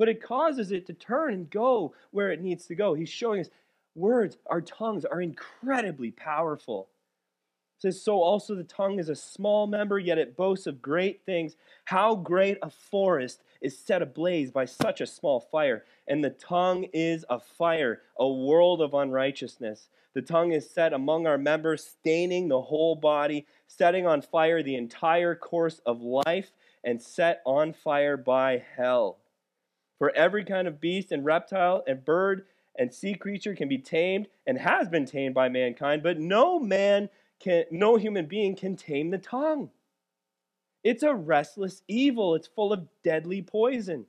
but 0.00 0.08
it 0.08 0.22
causes 0.22 0.72
it 0.72 0.86
to 0.86 0.94
turn 0.94 1.34
and 1.34 1.50
go 1.50 1.92
where 2.10 2.32
it 2.32 2.40
needs 2.40 2.64
to 2.64 2.74
go. 2.74 2.94
He's 2.94 3.10
showing 3.10 3.38
us 3.38 3.50
words, 3.94 4.38
our 4.46 4.62
tongues 4.62 5.04
are 5.04 5.20
incredibly 5.20 6.10
powerful. 6.10 6.88
It 7.76 7.82
says, 7.82 8.00
So 8.00 8.22
also 8.22 8.54
the 8.54 8.64
tongue 8.64 8.98
is 8.98 9.10
a 9.10 9.14
small 9.14 9.66
member, 9.66 9.98
yet 9.98 10.16
it 10.16 10.38
boasts 10.38 10.66
of 10.66 10.80
great 10.80 11.26
things. 11.26 11.54
How 11.84 12.14
great 12.14 12.56
a 12.62 12.70
forest 12.70 13.42
is 13.60 13.78
set 13.78 14.00
ablaze 14.00 14.50
by 14.50 14.64
such 14.64 15.02
a 15.02 15.06
small 15.06 15.38
fire. 15.38 15.84
And 16.08 16.24
the 16.24 16.30
tongue 16.30 16.86
is 16.94 17.26
a 17.28 17.38
fire, 17.38 18.00
a 18.18 18.26
world 18.26 18.80
of 18.80 18.94
unrighteousness. 18.94 19.90
The 20.14 20.22
tongue 20.22 20.52
is 20.52 20.70
set 20.70 20.94
among 20.94 21.26
our 21.26 21.36
members, 21.36 21.84
staining 21.84 22.48
the 22.48 22.62
whole 22.62 22.96
body, 22.96 23.46
setting 23.66 24.06
on 24.06 24.22
fire 24.22 24.62
the 24.62 24.76
entire 24.76 25.34
course 25.34 25.82
of 25.84 26.00
life, 26.00 26.52
and 26.82 27.02
set 27.02 27.42
on 27.44 27.74
fire 27.74 28.16
by 28.16 28.64
hell. 28.76 29.19
For 30.00 30.10
every 30.16 30.44
kind 30.46 30.66
of 30.66 30.80
beast 30.80 31.12
and 31.12 31.26
reptile 31.26 31.84
and 31.86 32.02
bird 32.02 32.46
and 32.74 32.92
sea 32.92 33.12
creature 33.14 33.54
can 33.54 33.68
be 33.68 33.76
tamed 33.76 34.28
and 34.46 34.56
has 34.56 34.88
been 34.88 35.04
tamed 35.04 35.34
by 35.34 35.50
mankind, 35.50 36.02
but 36.02 36.18
no 36.18 36.58
man 36.58 37.10
can, 37.38 37.64
no 37.70 37.96
human 37.96 38.24
being 38.24 38.56
can 38.56 38.76
tame 38.76 39.10
the 39.10 39.18
tongue. 39.18 39.68
It's 40.82 41.02
a 41.02 41.14
restless 41.14 41.82
evil, 41.86 42.34
it's 42.34 42.48
full 42.48 42.72
of 42.72 42.88
deadly 43.04 43.42
poison. 43.42 44.06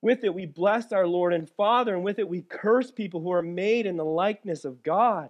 With 0.00 0.24
it, 0.24 0.34
we 0.34 0.46
bless 0.46 0.92
our 0.92 1.06
Lord 1.06 1.34
and 1.34 1.50
Father, 1.50 1.94
and 1.94 2.02
with 2.02 2.18
it, 2.18 2.28
we 2.28 2.40
curse 2.40 2.90
people 2.90 3.20
who 3.20 3.32
are 3.32 3.42
made 3.42 3.84
in 3.84 3.98
the 3.98 4.04
likeness 4.04 4.64
of 4.64 4.82
God. 4.82 5.28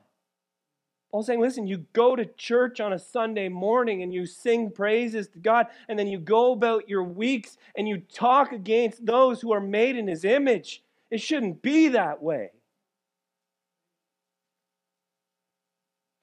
Paul's 1.15 1.27
saying, 1.27 1.41
listen, 1.41 1.69
you 1.69 1.87
go 1.93 2.17
to 2.17 2.25
church 2.25 2.81
on 2.81 2.93
a 2.93 2.99
Sunday 2.99 3.49
morning 3.49 4.03
and 4.03 4.13
you 4.13 4.27
sing 4.27 4.73
praises 4.73 5.29
to 5.29 5.39
God, 5.39 5.69
and 5.89 5.97
then 5.97 6.09
you 6.09 6.19
go 6.19 6.51
about 6.51 6.89
your 6.89 7.05
weeks 7.05 7.57
and 7.77 7.87
you 7.87 7.99
talk 8.13 8.51
against 8.51 9.07
those 9.07 9.41
who 9.41 9.53
are 9.53 9.61
made 9.61 9.95
in 9.95 10.09
his 10.09 10.25
image. 10.25 10.83
It 11.13 11.21
shouldn't 11.21 11.63
be 11.63 11.87
that 11.87 12.21
way. 12.21 12.51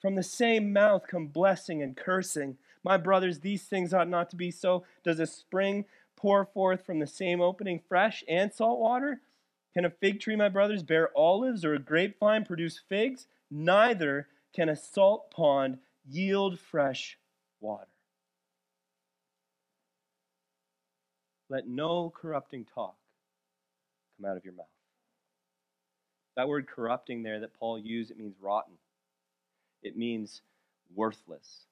From 0.02 0.16
the 0.16 0.24
same 0.24 0.74
mouth 0.74 1.04
come 1.10 1.28
blessing 1.28 1.82
and 1.82 1.96
cursing. 1.96 2.58
My 2.84 2.98
brothers, 2.98 3.40
these 3.40 3.64
things 3.64 3.94
ought 3.94 4.10
not 4.10 4.30
to 4.32 4.36
be 4.36 4.52
so. 4.52 4.84
Does 5.06 5.22
a 5.22 5.26
spring 5.26 5.86
pour 6.18 6.44
forth 6.44 6.86
from 6.86 7.00
the 7.00 7.08
same 7.08 7.40
opening 7.40 7.80
fresh 7.88 8.26
and 8.28 8.52
salt 8.52 8.82
water? 8.82 9.22
Can 9.74 9.86
a 9.86 9.90
fig 9.90 10.20
tree, 10.20 10.36
my 10.36 10.50
brothers, 10.50 10.84
bear 10.84 11.12
olives 11.16 11.64
or 11.64 11.76
a 11.76 11.80
grapevine 11.80 12.44
produce 12.44 12.78
figs? 12.90 13.28
Neither 13.50 14.28
can 14.54 14.70
a 14.70 14.76
salt 14.76 15.32
pond 15.32 15.78
yield 16.08 16.60
fresh 16.60 17.18
water? 17.60 17.88
Let 21.50 21.68
no 21.68 22.10
corrupting 22.10 22.66
talk 22.74 22.96
come 24.18 24.30
out 24.30 24.38
of 24.38 24.46
your 24.46 24.54
mouth. 24.54 24.68
That 26.38 26.48
word 26.48 26.68
corrupting 26.68 27.24
there 27.24 27.42
that 27.42 27.54
Paul 27.54 27.78
used, 27.78 28.12
it 28.12 28.18
means 28.18 28.36
rotten. 28.40 28.76
It 29.84 29.98
means 29.98 30.42
worthless. 30.96 31.66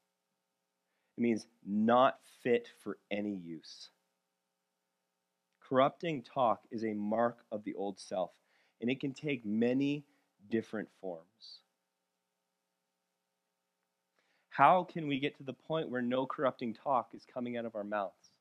It 1.18 1.22
means 1.22 1.48
not 1.66 2.20
fit 2.44 2.68
for 2.84 2.98
any 3.10 3.36
use. 3.36 3.90
Corrupting 5.62 6.24
talk 6.24 6.62
is 6.72 6.84
a 6.84 6.94
mark 6.94 7.38
of 7.52 7.64
the 7.64 7.76
old 7.76 8.00
self, 8.00 8.32
and 8.82 8.90
it 8.90 9.00
can 9.00 9.14
take 9.14 9.46
many 9.46 10.04
different 10.50 10.90
forms. 11.00 11.60
How 14.60 14.84
can 14.84 15.08
we 15.08 15.20
get 15.20 15.38
to 15.38 15.44
the 15.44 15.54
point 15.54 15.89
where 15.89 16.01
no 16.01 16.25
corrupting 16.25 16.74
talk 16.74 17.12
is 17.13 17.25
coming 17.34 17.56
out 17.56 17.63
of 17.63 17.78
our 17.78 17.84
mouths? 17.86 18.34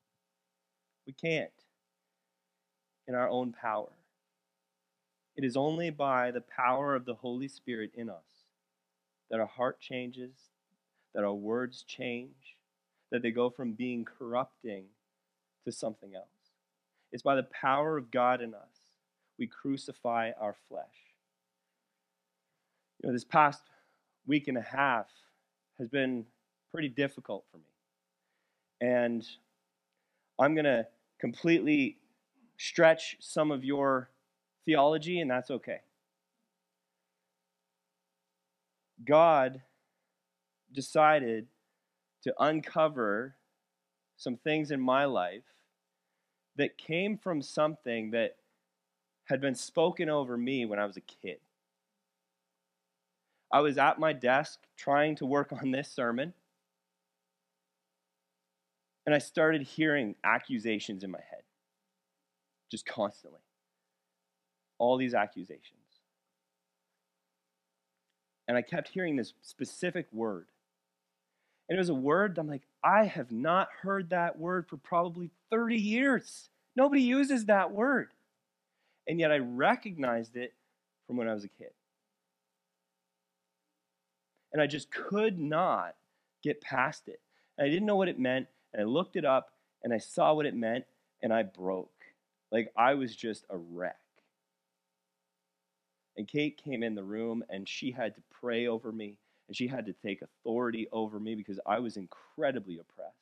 We 1.07 1.13
can't 1.13 1.49
in 3.07 3.15
our 3.15 3.29
own 3.29 3.53
power. 3.53 3.93
It 5.37 5.45
is 5.45 5.55
only 5.55 5.91
by 5.91 6.31
the 6.31 6.41
power 6.41 6.93
of 6.93 7.05
the 7.05 7.13
Holy 7.13 7.47
Spirit 7.47 7.91
in 7.95 8.09
us 8.09 8.47
that 9.31 9.39
our 9.39 9.45
heart 9.45 9.79
changes, 9.79 10.35
that 11.15 11.23
our 11.23 11.33
words 11.33 11.83
change, 11.83 12.57
that 13.13 13.21
they 13.21 13.31
go 13.31 13.49
from 13.49 13.71
being 13.71 14.03
corrupting 14.03 14.87
to 15.63 15.71
something 15.71 16.15
else. 16.15 16.51
It's 17.13 17.23
by 17.23 17.35
the 17.35 17.43
power 17.43 17.95
of 17.95 18.11
God 18.11 18.41
in 18.41 18.53
us 18.53 18.89
we 19.37 19.47
crucify 19.47 20.31
our 20.37 20.57
flesh. 20.67 21.15
You 23.01 23.07
know, 23.07 23.13
this 23.13 23.23
past 23.23 23.63
week 24.27 24.49
and 24.49 24.57
a 24.57 24.61
half 24.61 25.07
has 25.79 25.87
been 25.89 26.25
pretty 26.71 26.89
difficult 26.89 27.45
for 27.51 27.57
me. 27.57 27.63
And 28.81 29.25
I'm 30.39 30.53
going 30.53 30.65
to 30.65 30.85
completely 31.19 31.97
stretch 32.57 33.17
some 33.19 33.51
of 33.51 33.63
your 33.63 34.09
theology, 34.65 35.19
and 35.19 35.31
that's 35.31 35.49
okay. 35.49 35.79
God 39.05 39.61
decided 40.73 41.47
to 42.23 42.33
uncover 42.39 43.35
some 44.17 44.35
things 44.35 44.71
in 44.71 44.79
my 44.79 45.05
life 45.05 45.43
that 46.57 46.77
came 46.77 47.17
from 47.17 47.41
something 47.41 48.11
that 48.11 48.35
had 49.25 49.39
been 49.39 49.55
spoken 49.55 50.09
over 50.09 50.35
me 50.35 50.65
when 50.65 50.79
I 50.79 50.85
was 50.85 50.97
a 50.97 51.01
kid. 51.01 51.37
I 53.51 53.61
was 53.61 53.77
at 53.77 53.99
my 53.99 54.13
desk 54.13 54.59
trying 54.77 55.15
to 55.17 55.25
work 55.25 55.51
on 55.61 55.71
this 55.71 55.91
sermon, 55.91 56.33
and 59.05 59.15
I 59.15 59.19
started 59.19 59.63
hearing 59.63 60.15
accusations 60.23 61.03
in 61.03 61.11
my 61.11 61.19
head, 61.29 61.43
just 62.69 62.85
constantly. 62.85 63.39
All 64.77 64.97
these 64.97 65.13
accusations. 65.13 65.73
And 68.47 68.57
I 68.57 68.61
kept 68.61 68.87
hearing 68.87 69.15
this 69.15 69.33
specific 69.41 70.07
word. 70.11 70.47
And 71.67 71.75
it 71.75 71.79
was 71.79 71.89
a 71.89 71.93
word 71.93 72.35
that 72.35 72.41
I'm 72.41 72.47
like, 72.47 72.63
I 72.83 73.05
have 73.05 73.31
not 73.31 73.67
heard 73.81 74.09
that 74.09 74.39
word 74.39 74.67
for 74.67 74.77
probably 74.77 75.29
30 75.51 75.75
years. 75.75 76.49
Nobody 76.75 77.01
uses 77.01 77.45
that 77.45 77.71
word. 77.71 78.11
And 79.07 79.19
yet 79.19 79.31
I 79.31 79.37
recognized 79.37 80.35
it 80.35 80.53
from 81.05 81.17
when 81.17 81.27
I 81.27 81.33
was 81.33 81.43
a 81.43 81.49
kid. 81.49 81.71
And 84.51 84.61
I 84.61 84.67
just 84.67 84.91
could 84.91 85.39
not 85.39 85.95
get 86.43 86.61
past 86.61 87.07
it. 87.07 87.19
And 87.57 87.65
I 87.65 87.69
didn't 87.69 87.85
know 87.85 87.95
what 87.95 88.07
it 88.07 88.19
meant. 88.19 88.47
And 88.73 88.81
I 88.81 88.85
looked 88.85 89.15
it 89.15 89.25
up 89.25 89.51
and 89.83 89.93
I 89.93 89.97
saw 89.97 90.33
what 90.33 90.45
it 90.45 90.55
meant 90.55 90.85
and 91.21 91.33
I 91.33 91.43
broke. 91.43 91.91
Like 92.51 92.71
I 92.75 92.95
was 92.95 93.15
just 93.15 93.45
a 93.49 93.57
wreck. 93.57 93.97
And 96.17 96.27
Kate 96.27 96.61
came 96.61 96.83
in 96.83 96.95
the 96.95 97.03
room 97.03 97.43
and 97.49 97.67
she 97.67 97.91
had 97.91 98.15
to 98.15 98.21
pray 98.29 98.67
over 98.67 98.91
me 98.91 99.15
and 99.47 99.55
she 99.55 99.67
had 99.67 99.85
to 99.85 99.93
take 99.93 100.21
authority 100.21 100.87
over 100.91 101.19
me 101.19 101.35
because 101.35 101.59
I 101.65 101.79
was 101.79 101.97
incredibly 101.97 102.77
oppressed. 102.77 103.15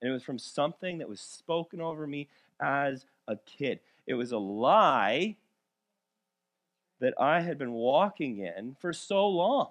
And 0.00 0.10
it 0.10 0.12
was 0.12 0.22
from 0.22 0.38
something 0.38 0.98
that 0.98 1.08
was 1.08 1.20
spoken 1.20 1.80
over 1.80 2.06
me 2.06 2.28
as 2.60 3.04
a 3.26 3.36
kid. 3.36 3.80
It 4.06 4.14
was 4.14 4.32
a 4.32 4.38
lie 4.38 5.36
that 7.04 7.20
I 7.20 7.40
had 7.40 7.58
been 7.58 7.72
walking 7.72 8.38
in 8.38 8.76
for 8.80 8.94
so 8.94 9.28
long. 9.28 9.68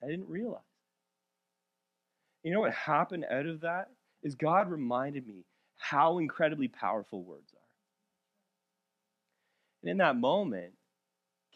I 0.00 0.06
didn't 0.06 0.28
realize. 0.28 0.60
You 2.44 2.52
know 2.52 2.60
what 2.60 2.72
happened 2.72 3.24
out 3.28 3.46
of 3.46 3.62
that? 3.62 3.88
Is 4.22 4.36
God 4.36 4.70
reminded 4.70 5.26
me 5.26 5.44
how 5.76 6.18
incredibly 6.18 6.68
powerful 6.68 7.24
words 7.24 7.52
are. 7.52 7.60
And 9.82 9.90
in 9.90 9.96
that 9.98 10.16
moment, 10.16 10.74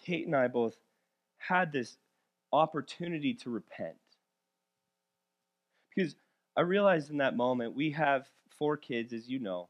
Kate 0.04 0.26
and 0.26 0.34
I 0.34 0.48
both 0.48 0.76
had 1.36 1.70
this 1.70 1.96
opportunity 2.52 3.34
to 3.34 3.50
repent. 3.50 3.94
Because 5.94 6.16
I 6.56 6.62
realized 6.62 7.10
in 7.10 7.18
that 7.18 7.36
moment, 7.36 7.76
we 7.76 7.92
have 7.92 8.26
four 8.58 8.76
kids, 8.76 9.12
as 9.12 9.28
you 9.28 9.38
know. 9.38 9.68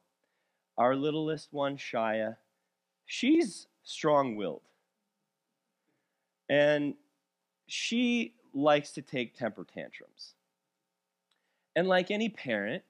Our 0.79 0.97
littlest 0.97 1.53
one, 1.53 1.77
Shia, 1.77 2.37
she's 3.05 3.67
strong 3.89 4.37
willed. 4.37 4.63
And 6.49 6.95
she 7.67 8.35
likes 8.55 8.93
to 8.93 9.03
take 9.03 9.37
temper 9.37 9.65
tantrums. 9.65 10.35
And 11.77 11.87
like 11.87 12.11
any 12.11 12.29
parent, 12.29 12.83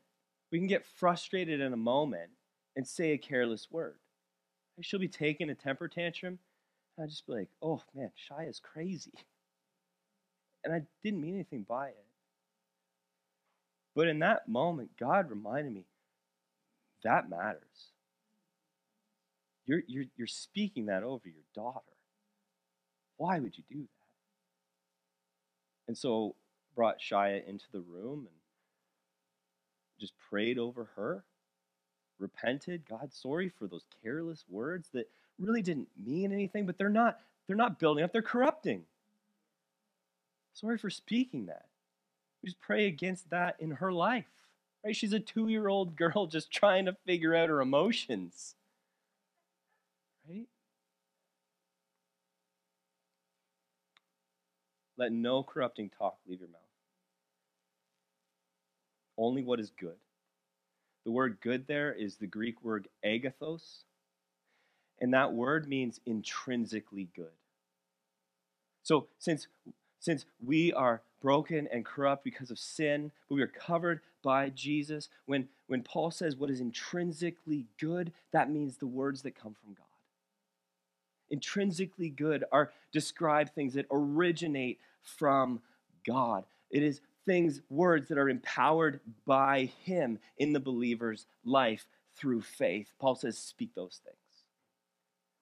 we 0.51 0.59
can 0.59 0.69
get 0.69 0.87
frustrated 0.87 1.61
in 1.61 1.73
a 1.73 1.77
moment 1.77 2.31
and 2.77 2.87
say 2.87 3.13
a 3.13 3.19
careless 3.19 3.69
word 3.71 3.97
she'll 4.81 5.01
be 5.01 5.09
taking 5.09 5.51
a 5.51 5.55
temper 5.55 5.89
tantrum. 5.89 6.39
And 6.97 7.05
I'd 7.05 7.11
just 7.11 7.27
be 7.27 7.33
like, 7.33 7.49
oh 7.63 7.83
man, 7.95 8.11
Shy 8.15 8.45
is 8.45 8.61
crazy. 8.61 9.13
And 10.65 10.75
I 10.75 10.83
didn't 11.03 11.21
mean 11.21 11.35
anything 11.35 11.65
by 11.69 11.89
it. 11.89 12.05
But 13.95 14.09
in 14.09 14.19
that 14.21 14.49
moment, 14.49 14.91
God 14.99 15.31
reminded 15.31 15.73
me 15.73 15.85
that 17.05 17.31
matters. 17.31 17.93
You're, 19.69 19.83
you're, 19.87 20.07
you're 20.17 20.27
speaking 20.27 20.87
that 20.87 21.05
over 21.05 21.29
your 21.29 21.45
daughter. 21.55 21.85
Why 23.19 23.39
would 23.39 23.57
you 23.57 23.63
do 23.71 23.83
that? 23.83 23.89
And 25.87 25.97
so 25.97 26.35
brought 26.75 27.01
Shia 27.01 27.47
into 27.49 27.67
the 27.73 27.81
room 27.81 28.27
and 28.27 28.37
just 30.01 30.15
prayed 30.29 30.59
over 30.59 30.89
her 30.97 31.23
repented, 32.19 32.83
God, 32.89 33.13
sorry 33.13 33.49
for 33.49 33.67
those 33.67 33.85
careless 34.03 34.45
words 34.49 34.89
that 34.93 35.09
really 35.39 35.63
didn't 35.63 35.89
mean 36.05 36.33
anything, 36.33 36.67
but 36.67 36.79
they're 36.79 36.89
not 36.89 37.21
they're 37.47 37.57
not 37.57 37.79
building 37.79 38.05
up, 38.05 38.13
they're 38.13 38.23
corrupting. 38.23 38.85
Sorry 40.53 40.77
for 40.77 40.91
speaking 40.91 41.47
that. 41.47 41.67
We 42.43 42.49
just 42.49 42.61
pray 42.61 42.87
against 42.87 43.31
that 43.31 43.57
in 43.59 43.71
her 43.73 43.93
life. 43.93 44.27
Right? 44.85 44.95
She's 44.95 45.13
a 45.13 45.21
2-year-old 45.21 45.97
girl 45.97 46.27
just 46.27 46.51
trying 46.51 46.85
to 46.87 46.97
figure 47.07 47.35
out 47.35 47.49
her 47.49 47.61
emotions. 47.61 48.55
Right? 50.29 50.47
Let 54.99 55.13
no 55.13 55.43
corrupting 55.43 55.91
talk 55.97 56.19
leave 56.27 56.41
your 56.41 56.49
mouth. 56.49 56.61
Only 59.17 59.43
what 59.43 59.61
is 59.61 59.71
good 59.71 59.97
the 61.09 61.13
word 61.13 61.39
good 61.41 61.67
there 61.67 61.91
is 61.91 62.17
the 62.17 62.27
Greek 62.27 62.63
word 62.63 62.87
agathos, 63.03 63.85
and 65.01 65.15
that 65.15 65.33
word 65.33 65.67
means 65.67 66.01
intrinsically 66.05 67.09
good. 67.17 67.33
So 68.83 69.07
since 69.19 69.47
since 70.01 70.27
we 70.45 70.71
are 70.75 71.01
broken 71.23 71.67
and 71.73 71.83
corrupt 71.83 72.25
because 72.25 72.51
of 72.51 72.59
sin, 72.59 73.11
but 73.27 73.37
we 73.37 73.43
are 73.43 73.47
covered 73.47 74.01
by 74.23 74.51
Jesus, 74.51 75.09
when, 75.25 75.49
when 75.67 75.83
Paul 75.83 76.11
says 76.11 76.37
what 76.37 76.51
is 76.51 76.61
intrinsically 76.61 77.65
good, 77.81 78.13
that 78.33 78.51
means 78.51 78.77
the 78.77 78.87
words 78.87 79.23
that 79.23 79.35
come 79.35 79.55
from 79.55 79.73
God. 79.73 79.87
Intrinsically 81.31 82.11
good 82.11 82.45
are 82.53 82.71
describe 82.93 83.55
things 83.55 83.73
that 83.75 83.87
originate 83.91 84.79
from 85.03 85.61
God. 86.07 86.45
It 86.71 86.83
is 86.83 87.01
things, 87.27 87.61
words 87.69 88.09
that 88.09 88.19
are 88.19 88.29
empowered 88.29 89.01
by 89.27 89.71
Him 89.85 90.19
in 90.39 90.53
the 90.53 90.61
believer's 90.61 91.27
life 91.45 91.87
through 92.17 92.41
faith. 92.41 92.93
Paul 92.99 93.15
says, 93.15 93.39
speak 93.39 93.75
those 93.75 94.01
things. 94.05 94.17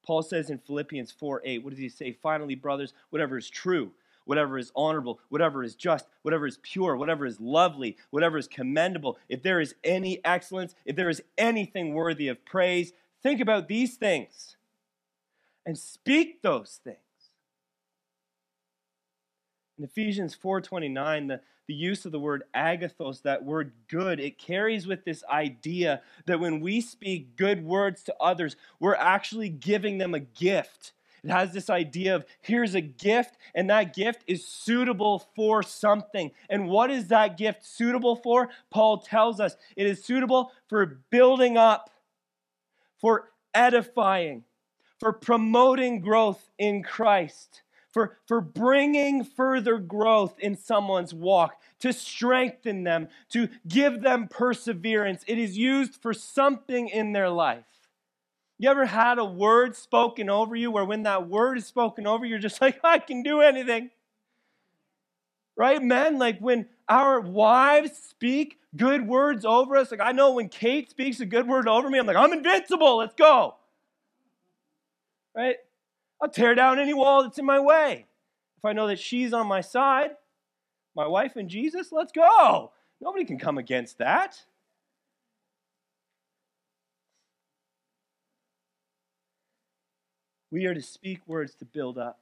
Paul 0.04 0.22
says 0.22 0.50
in 0.50 0.58
Philippians 0.58 1.10
4 1.10 1.42
8, 1.44 1.64
what 1.64 1.70
does 1.70 1.78
he 1.78 1.88
say? 1.88 2.12
Finally, 2.12 2.54
brothers, 2.54 2.94
whatever 3.10 3.36
is 3.36 3.50
true, 3.50 3.92
whatever 4.24 4.56
is 4.58 4.70
honorable, 4.76 5.18
whatever 5.30 5.64
is 5.64 5.74
just, 5.74 6.06
whatever 6.22 6.46
is 6.46 6.58
pure, 6.62 6.96
whatever 6.96 7.26
is 7.26 7.40
lovely, 7.40 7.96
whatever 8.10 8.38
is 8.38 8.46
commendable, 8.46 9.18
if 9.28 9.42
there 9.42 9.60
is 9.60 9.74
any 9.82 10.24
excellence, 10.24 10.74
if 10.84 10.94
there 10.94 11.08
is 11.08 11.22
anything 11.36 11.92
worthy 11.92 12.28
of 12.28 12.44
praise, 12.44 12.92
think 13.22 13.40
about 13.40 13.66
these 13.66 13.96
things 13.96 14.56
and 15.64 15.76
speak 15.76 16.42
those 16.42 16.80
things. 16.84 16.98
In 19.78 19.84
Ephesians 19.84 20.34
4:29, 20.34 21.28
the, 21.28 21.40
the 21.66 21.74
use 21.74 22.06
of 22.06 22.12
the 22.12 22.18
word 22.18 22.44
agathos, 22.54 23.22
that 23.22 23.44
word 23.44 23.72
good, 23.88 24.18
it 24.18 24.38
carries 24.38 24.86
with 24.86 25.04
this 25.04 25.22
idea 25.24 26.00
that 26.24 26.40
when 26.40 26.60
we 26.60 26.80
speak 26.80 27.36
good 27.36 27.62
words 27.62 28.02
to 28.04 28.16
others, 28.18 28.56
we're 28.80 28.94
actually 28.94 29.50
giving 29.50 29.98
them 29.98 30.14
a 30.14 30.20
gift. 30.20 30.92
It 31.22 31.30
has 31.30 31.52
this 31.52 31.68
idea 31.68 32.14
of 32.14 32.24
here's 32.40 32.74
a 32.74 32.80
gift, 32.80 33.36
and 33.54 33.68
that 33.68 33.94
gift 33.94 34.22
is 34.26 34.46
suitable 34.46 35.26
for 35.34 35.62
something. 35.62 36.30
And 36.48 36.68
what 36.68 36.90
is 36.90 37.08
that 37.08 37.36
gift 37.36 37.66
suitable 37.66 38.16
for? 38.16 38.48
Paul 38.70 38.98
tells 38.98 39.40
us 39.40 39.56
it 39.76 39.86
is 39.86 40.02
suitable 40.02 40.52
for 40.68 40.86
building 41.10 41.58
up, 41.58 41.90
for 42.98 43.30
edifying, 43.52 44.44
for 44.98 45.12
promoting 45.12 46.00
growth 46.00 46.48
in 46.58 46.82
Christ 46.82 47.62
for, 47.96 48.18
for 48.26 48.42
bringing 48.42 49.24
further 49.24 49.78
growth 49.78 50.38
in 50.38 50.54
someone's 50.54 51.14
walk, 51.14 51.59
to 51.78 51.94
strengthen 51.94 52.85
them, 52.85 53.09
to 53.30 53.48
give 53.66 54.02
them 54.02 54.28
perseverance. 54.28 55.24
It 55.26 55.38
is 55.38 55.56
used 55.56 55.94
for 56.02 56.12
something 56.12 56.90
in 56.90 57.12
their 57.12 57.30
life. 57.30 57.64
You 58.59 58.68
ever 58.68 58.85
had 58.85 59.18
a 59.18 59.24
word 59.24 59.76
spoken 59.76 60.28
over 60.28 60.54
you 60.54 60.70
where 60.70 60.85
when 60.85 61.04
that 61.04 61.26
word 61.26 61.56
is 61.56 61.64
spoken 61.64 62.06
over, 62.06 62.26
you're 62.26 62.38
just 62.38 62.61
like, 62.61 62.78
I 62.85 62.98
can 62.98 63.22
do 63.22 63.40
anything? 63.40 63.88
Right, 65.56 65.82
men? 65.82 66.18
Like 66.18 66.38
when 66.38 66.66
our 66.90 67.18
wives 67.18 67.92
speak 67.96 68.59
good 68.76 69.09
words 69.09 69.46
over 69.46 69.74
us, 69.74 69.90
like 69.90 70.00
I 70.02 70.12
know 70.12 70.35
when 70.35 70.50
Kate 70.50 70.90
speaks 70.90 71.20
a 71.20 71.24
good 71.24 71.48
word 71.48 71.66
over 71.66 71.88
me, 71.88 71.98
I'm 71.98 72.06
like, 72.06 72.16
I'm 72.16 72.35
invincible, 72.35 72.98
let's 72.98 73.14
go. 73.14 73.54
Right? 75.35 75.56
I'll 76.20 76.31
tear 76.31 76.55
down 76.55 76.79
any 76.79 76.94
wall 76.94 77.22
that's 77.22 77.38
in 77.38 77.44
my 77.44 77.61
way. 77.61 78.07
If 78.59 78.64
I 78.64 78.72
know 78.72 78.87
that 78.87 78.98
she's 78.98 79.33
on 79.33 79.46
my 79.46 79.61
side, 79.61 80.12
my 80.94 81.07
wife 81.07 81.37
and 81.37 81.48
Jesus, 81.48 81.92
let's 81.92 82.12
go. 82.12 82.72
Nobody 83.00 83.24
can 83.24 83.38
come 83.38 83.59
against 83.59 83.98
that. 83.98 84.44
We 90.50 90.64
are 90.64 90.74
to 90.74 90.83
speak 90.83 91.20
words 91.26 91.55
to 91.57 91.64
build 91.64 91.98
up. 91.98 92.20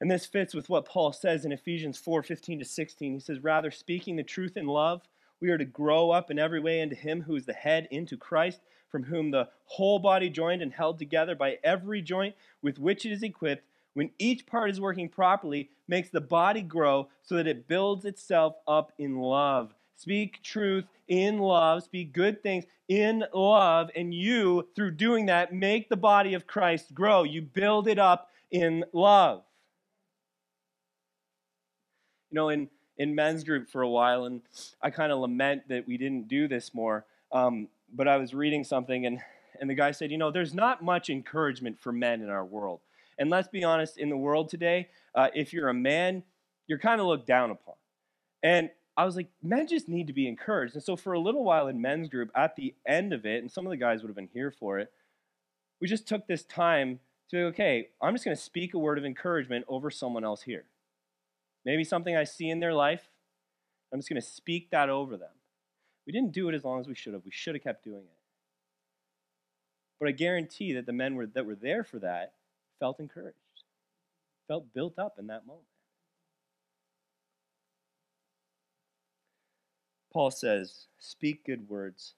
And 0.00 0.10
this 0.10 0.26
fits 0.26 0.52
with 0.52 0.68
what 0.68 0.84
Paul 0.84 1.12
says 1.12 1.44
in 1.44 1.52
Ephesians 1.52 1.96
4 1.96 2.22
15 2.22 2.58
to 2.58 2.64
16. 2.64 3.14
He 3.14 3.20
says, 3.20 3.38
Rather, 3.42 3.70
speaking 3.70 4.16
the 4.16 4.22
truth 4.24 4.56
in 4.56 4.66
love, 4.66 5.02
we 5.42 5.50
are 5.50 5.58
to 5.58 5.64
grow 5.64 6.10
up 6.12 6.30
in 6.30 6.38
every 6.38 6.60
way 6.60 6.80
into 6.80 6.94
Him 6.94 7.22
who 7.22 7.34
is 7.36 7.44
the 7.44 7.52
head, 7.52 7.88
into 7.90 8.16
Christ 8.16 8.60
from 8.92 9.04
whom 9.04 9.30
the 9.30 9.48
whole 9.64 9.98
body 9.98 10.30
joined 10.30 10.62
and 10.62 10.72
held 10.72 10.98
together 10.98 11.34
by 11.34 11.58
every 11.64 12.02
joint 12.02 12.36
with 12.60 12.78
which 12.78 13.04
it 13.04 13.10
is 13.10 13.22
equipped, 13.22 13.64
when 13.94 14.10
each 14.18 14.46
part 14.46 14.70
is 14.70 14.80
working 14.80 15.08
properly, 15.08 15.70
makes 15.88 16.10
the 16.10 16.20
body 16.20 16.62
grow 16.62 17.08
so 17.22 17.34
that 17.36 17.46
it 17.46 17.66
builds 17.66 18.04
itself 18.04 18.54
up 18.68 18.92
in 18.98 19.18
love. 19.18 19.74
Speak 19.96 20.42
truth 20.42 20.84
in 21.08 21.38
love, 21.38 21.82
speak 21.82 22.12
good 22.12 22.42
things 22.42 22.64
in 22.88 23.24
love, 23.34 23.90
and 23.96 24.14
you, 24.14 24.68
through 24.76 24.92
doing 24.92 25.26
that, 25.26 25.52
make 25.52 25.88
the 25.88 25.96
body 25.96 26.34
of 26.34 26.46
Christ 26.46 26.94
grow. 26.94 27.22
You 27.22 27.42
build 27.42 27.88
it 27.88 27.98
up 27.98 28.28
in 28.50 28.84
love. 28.92 29.42
You 32.30 32.36
know, 32.36 32.48
in, 32.48 32.68
in 32.98 33.14
men's 33.14 33.44
group 33.44 33.70
for 33.70 33.82
a 33.82 33.88
while, 33.88 34.24
and 34.24 34.42
I 34.80 34.90
kind 34.90 35.12
of 35.12 35.18
lament 35.18 35.68
that 35.68 35.86
we 35.86 35.96
didn't 35.96 36.28
do 36.28 36.48
this 36.48 36.74
more. 36.74 37.04
Um, 37.32 37.68
but 37.92 38.08
I 38.08 38.16
was 38.16 38.34
reading 38.34 38.64
something, 38.64 39.06
and, 39.06 39.20
and 39.60 39.68
the 39.68 39.74
guy 39.74 39.90
said, 39.90 40.10
You 40.10 40.18
know, 40.18 40.30
there's 40.30 40.54
not 40.54 40.82
much 40.82 41.10
encouragement 41.10 41.80
for 41.80 41.92
men 41.92 42.20
in 42.20 42.28
our 42.28 42.44
world. 42.44 42.80
And 43.18 43.30
let's 43.30 43.48
be 43.48 43.64
honest, 43.64 43.98
in 43.98 44.08
the 44.08 44.16
world 44.16 44.48
today, 44.48 44.88
uh, 45.14 45.28
if 45.34 45.52
you're 45.52 45.68
a 45.68 45.74
man, 45.74 46.22
you're 46.66 46.78
kind 46.78 47.00
of 47.00 47.06
looked 47.06 47.26
down 47.26 47.50
upon. 47.50 47.74
And 48.42 48.70
I 48.96 49.04
was 49.04 49.16
like, 49.16 49.28
men 49.42 49.66
just 49.66 49.88
need 49.88 50.06
to 50.08 50.12
be 50.12 50.28
encouraged. 50.28 50.74
And 50.74 50.82
so 50.82 50.96
for 50.96 51.12
a 51.12 51.20
little 51.20 51.44
while 51.44 51.68
in 51.68 51.80
men's 51.80 52.08
group, 52.08 52.30
at 52.34 52.56
the 52.56 52.74
end 52.86 53.12
of 53.12 53.24
it, 53.24 53.42
and 53.42 53.50
some 53.50 53.66
of 53.66 53.70
the 53.70 53.76
guys 53.76 54.02
would 54.02 54.08
have 54.08 54.16
been 54.16 54.28
here 54.32 54.50
for 54.50 54.78
it, 54.78 54.90
we 55.80 55.88
just 55.88 56.06
took 56.06 56.26
this 56.26 56.44
time 56.44 57.00
to, 57.30 57.46
okay, 57.46 57.88
I'm 58.00 58.14
just 58.14 58.24
going 58.24 58.36
to 58.36 58.42
speak 58.42 58.74
a 58.74 58.78
word 58.78 58.98
of 58.98 59.04
encouragement 59.04 59.64
over 59.68 59.90
someone 59.90 60.24
else 60.24 60.42
here. 60.42 60.64
Maybe 61.64 61.84
something 61.84 62.16
I 62.16 62.24
see 62.24 62.50
in 62.50 62.60
their 62.60 62.74
life, 62.74 63.08
I'm 63.92 63.98
just 63.98 64.08
going 64.08 64.20
to 64.20 64.26
speak 64.26 64.70
that 64.70 64.88
over 64.88 65.16
them. 65.16 65.30
We 66.06 66.12
didn't 66.12 66.32
do 66.32 66.48
it 66.48 66.54
as 66.54 66.64
long 66.64 66.80
as 66.80 66.88
we 66.88 66.94
should 66.94 67.12
have. 67.12 67.24
We 67.24 67.30
should 67.30 67.54
have 67.54 67.62
kept 67.62 67.84
doing 67.84 68.02
it. 68.02 68.18
But 70.00 70.08
I 70.08 70.12
guarantee 70.12 70.72
that 70.72 70.86
the 70.86 70.92
men 70.92 71.14
were, 71.14 71.26
that 71.26 71.46
were 71.46 71.54
there 71.54 71.84
for 71.84 72.00
that 72.00 72.32
felt 72.80 72.98
encouraged, 72.98 73.36
felt 74.48 74.74
built 74.74 74.98
up 74.98 75.16
in 75.18 75.28
that 75.28 75.46
moment. 75.46 75.66
Paul 80.12 80.32
says, 80.32 80.88
Speak 80.98 81.46
good 81.46 81.68
words. 81.68 82.14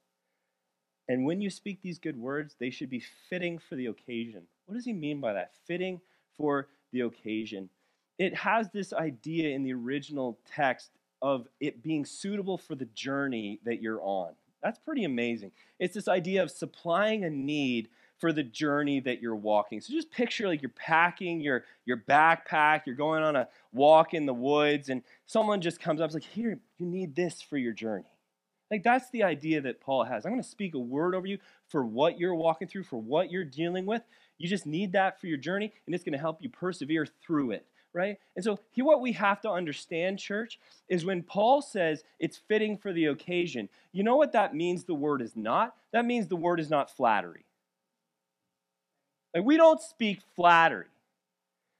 And 1.06 1.26
when 1.26 1.42
you 1.42 1.50
speak 1.50 1.82
these 1.82 1.98
good 1.98 2.16
words, 2.16 2.56
they 2.58 2.70
should 2.70 2.88
be 2.88 3.04
fitting 3.28 3.58
for 3.58 3.76
the 3.76 3.86
occasion. 3.86 4.44
What 4.64 4.74
does 4.74 4.86
he 4.86 4.94
mean 4.94 5.20
by 5.20 5.34
that? 5.34 5.52
Fitting 5.66 6.00
for 6.38 6.68
the 6.92 7.00
occasion. 7.02 7.68
It 8.18 8.34
has 8.36 8.70
this 8.70 8.92
idea 8.92 9.50
in 9.50 9.62
the 9.62 9.72
original 9.72 10.38
text 10.46 10.90
of 11.20 11.48
it 11.60 11.82
being 11.82 12.04
suitable 12.04 12.58
for 12.58 12.74
the 12.74 12.84
journey 12.86 13.60
that 13.64 13.80
you're 13.80 14.02
on. 14.02 14.32
That's 14.62 14.78
pretty 14.78 15.04
amazing. 15.04 15.52
It's 15.78 15.94
this 15.94 16.08
idea 16.08 16.42
of 16.42 16.50
supplying 16.50 17.24
a 17.24 17.30
need 17.30 17.88
for 18.18 18.32
the 18.32 18.42
journey 18.42 19.00
that 19.00 19.20
you're 19.20 19.36
walking. 19.36 19.80
So 19.80 19.92
just 19.92 20.10
picture 20.10 20.48
like 20.48 20.62
you're 20.62 20.70
packing 20.70 21.40
your, 21.40 21.64
your 21.84 21.98
backpack, 21.98 22.82
you're 22.86 22.94
going 22.94 23.22
on 23.22 23.36
a 23.36 23.48
walk 23.72 24.14
in 24.14 24.24
the 24.24 24.32
woods, 24.32 24.88
and 24.88 25.02
someone 25.26 25.60
just 25.60 25.80
comes 25.80 26.00
up 26.00 26.10
and 26.10 26.14
like, 26.14 26.22
here, 26.22 26.58
you 26.78 26.86
need 26.86 27.14
this 27.14 27.42
for 27.42 27.58
your 27.58 27.72
journey. 27.72 28.04
Like 28.70 28.82
that's 28.82 29.10
the 29.10 29.24
idea 29.24 29.60
that 29.60 29.80
Paul 29.80 30.04
has. 30.04 30.24
I'm 30.24 30.32
going 30.32 30.42
to 30.42 30.48
speak 30.48 30.74
a 30.74 30.78
word 30.78 31.14
over 31.14 31.26
you 31.26 31.38
for 31.68 31.84
what 31.84 32.18
you're 32.18 32.34
walking 32.34 32.68
through, 32.68 32.84
for 32.84 33.00
what 33.00 33.30
you're 33.30 33.44
dealing 33.44 33.84
with. 33.84 34.02
You 34.38 34.48
just 34.48 34.66
need 34.66 34.92
that 34.92 35.20
for 35.20 35.26
your 35.26 35.36
journey, 35.36 35.72
and 35.86 35.94
it's 35.94 36.04
going 36.04 36.14
to 36.14 36.18
help 36.18 36.38
you 36.40 36.48
persevere 36.48 37.06
through 37.06 37.50
it 37.50 37.66
right? 37.94 38.18
And 38.34 38.44
so, 38.44 38.58
here, 38.72 38.84
what 38.84 39.00
we 39.00 39.12
have 39.12 39.40
to 39.42 39.50
understand, 39.50 40.18
church, 40.18 40.58
is 40.88 41.04
when 41.04 41.22
Paul 41.22 41.62
says 41.62 42.02
it's 42.18 42.36
fitting 42.36 42.76
for 42.76 42.92
the 42.92 43.06
occasion, 43.06 43.68
you 43.92 44.02
know 44.02 44.16
what 44.16 44.32
that 44.32 44.54
means 44.54 44.84
the 44.84 44.94
word 44.94 45.22
is 45.22 45.36
not? 45.36 45.74
That 45.92 46.04
means 46.04 46.26
the 46.26 46.36
word 46.36 46.60
is 46.60 46.68
not 46.68 46.94
flattery. 46.94 47.44
Like, 49.34 49.44
we 49.44 49.56
don't 49.56 49.80
speak 49.80 50.20
flattery. 50.36 50.86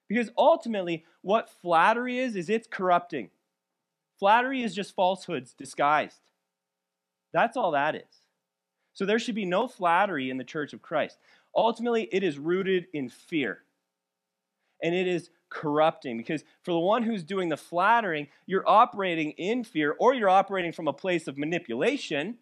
Because 0.09 0.31
ultimately, 0.39 1.05
what 1.23 1.51
flattery 1.51 2.19
is, 2.19 2.37
is 2.37 2.49
it's 2.49 2.69
corrupting. 2.69 3.31
Flattery 4.19 4.63
is 4.63 4.75
just 4.75 4.95
falsehoods 4.95 5.55
disguised. 5.55 6.21
That's 7.33 7.57
all 7.57 7.73
that 7.73 7.97
is. 7.97 8.03
So 8.93 9.05
there 9.05 9.19
should 9.19 9.35
be 9.35 9.45
no 9.45 9.67
flattery 9.67 10.31
in 10.31 10.37
the 10.37 10.45
church 10.45 10.73
of 10.73 10.83
Christ. 10.83 11.19
Ultimately, 11.57 12.09
it 12.13 12.23
is 12.23 12.39
rooted 12.39 12.87
in 12.93 13.09
fear. 13.09 13.63
And 14.85 14.95
it 14.95 15.09
is 15.09 15.31
corrupting. 15.49 16.19
Because 16.19 16.45
for 16.63 16.73
the 16.73 16.79
one 16.79 17.03
who's 17.03 17.23
doing 17.23 17.49
the 17.49 17.57
flattering, 17.57 18.29
you're 18.45 18.69
operating 18.69 19.31
in 19.33 19.65
fear 19.65 19.97
or 19.99 20.13
you're 20.13 20.29
operating 20.29 20.73
from 20.73 20.89
a 20.89 20.93
place 20.93 21.27
of 21.27 21.39
manipulation. 21.39 22.37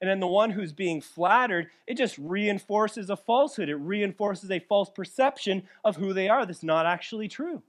And 0.00 0.08
then 0.08 0.20
the 0.20 0.26
one 0.26 0.50
who's 0.50 0.72
being 0.72 1.00
flattered, 1.00 1.68
it 1.86 1.96
just 1.96 2.16
reinforces 2.18 3.10
a 3.10 3.16
falsehood. 3.16 3.68
It 3.68 3.74
reinforces 3.74 4.50
a 4.50 4.60
false 4.60 4.90
perception 4.90 5.64
of 5.84 5.96
who 5.96 6.12
they 6.12 6.28
are 6.28 6.46
that's 6.46 6.62
not 6.62 6.86
actually 6.86 7.28
true. 7.28 7.62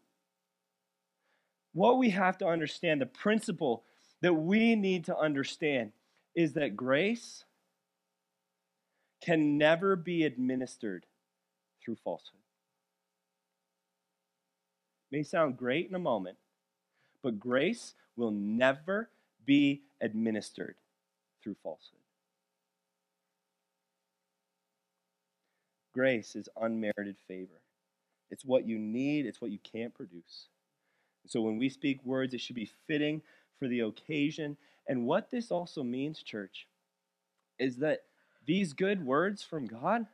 What 1.74 1.98
we 1.98 2.12
have 2.12 2.38
to 2.38 2.46
understand, 2.46 3.02
the 3.02 3.06
principle 3.06 3.84
that 4.22 4.34
we 4.34 4.76
need 4.76 5.06
to 5.06 5.18
understand, 5.18 5.94
is 6.36 6.54
that 6.54 6.76
grace 6.76 7.46
can 9.24 9.58
never 9.58 9.96
be 9.96 10.24
administered 10.24 11.06
through 11.84 11.96
falsehood 11.96 12.42
may 15.12 15.24
sound 15.24 15.58
great 15.58 15.90
in 15.90 15.96
a 15.96 16.00
moment, 16.00 16.38
but 17.22 17.40
grace 17.40 17.94
will 18.16 18.32
never 18.32 19.10
be 19.46 19.82
administered 20.02 20.76
through 21.44 21.56
falsehood. 21.64 22.00
Grace 25.94 26.36
is 26.36 26.48
unmerited 26.60 27.18
favor. 27.28 27.62
It's 28.30 28.46
what 28.46 28.66
you 28.66 28.80
need, 28.80 29.26
it's 29.26 29.42
what 29.42 29.52
you 29.52 29.60
can't 29.60 29.94
produce. 29.94 30.48
So 31.28 31.42
when 31.42 31.58
we 31.58 31.70
speak 31.70 32.00
words, 32.06 32.34
it 32.34 32.42
should 32.42 32.56
be 32.56 32.72
fitting 32.88 33.22
for 33.60 33.68
the 33.68 33.82
occasion. 33.82 34.58
And 34.88 35.06
what 35.06 35.30
this 35.30 35.52
also 35.52 35.84
means, 35.84 36.24
church, 36.24 36.68
is 37.60 37.78
that 37.78 38.04
these 38.46 38.74
good 38.74 39.06
words 39.06 39.44
from 39.44 39.68
God, 39.68 40.08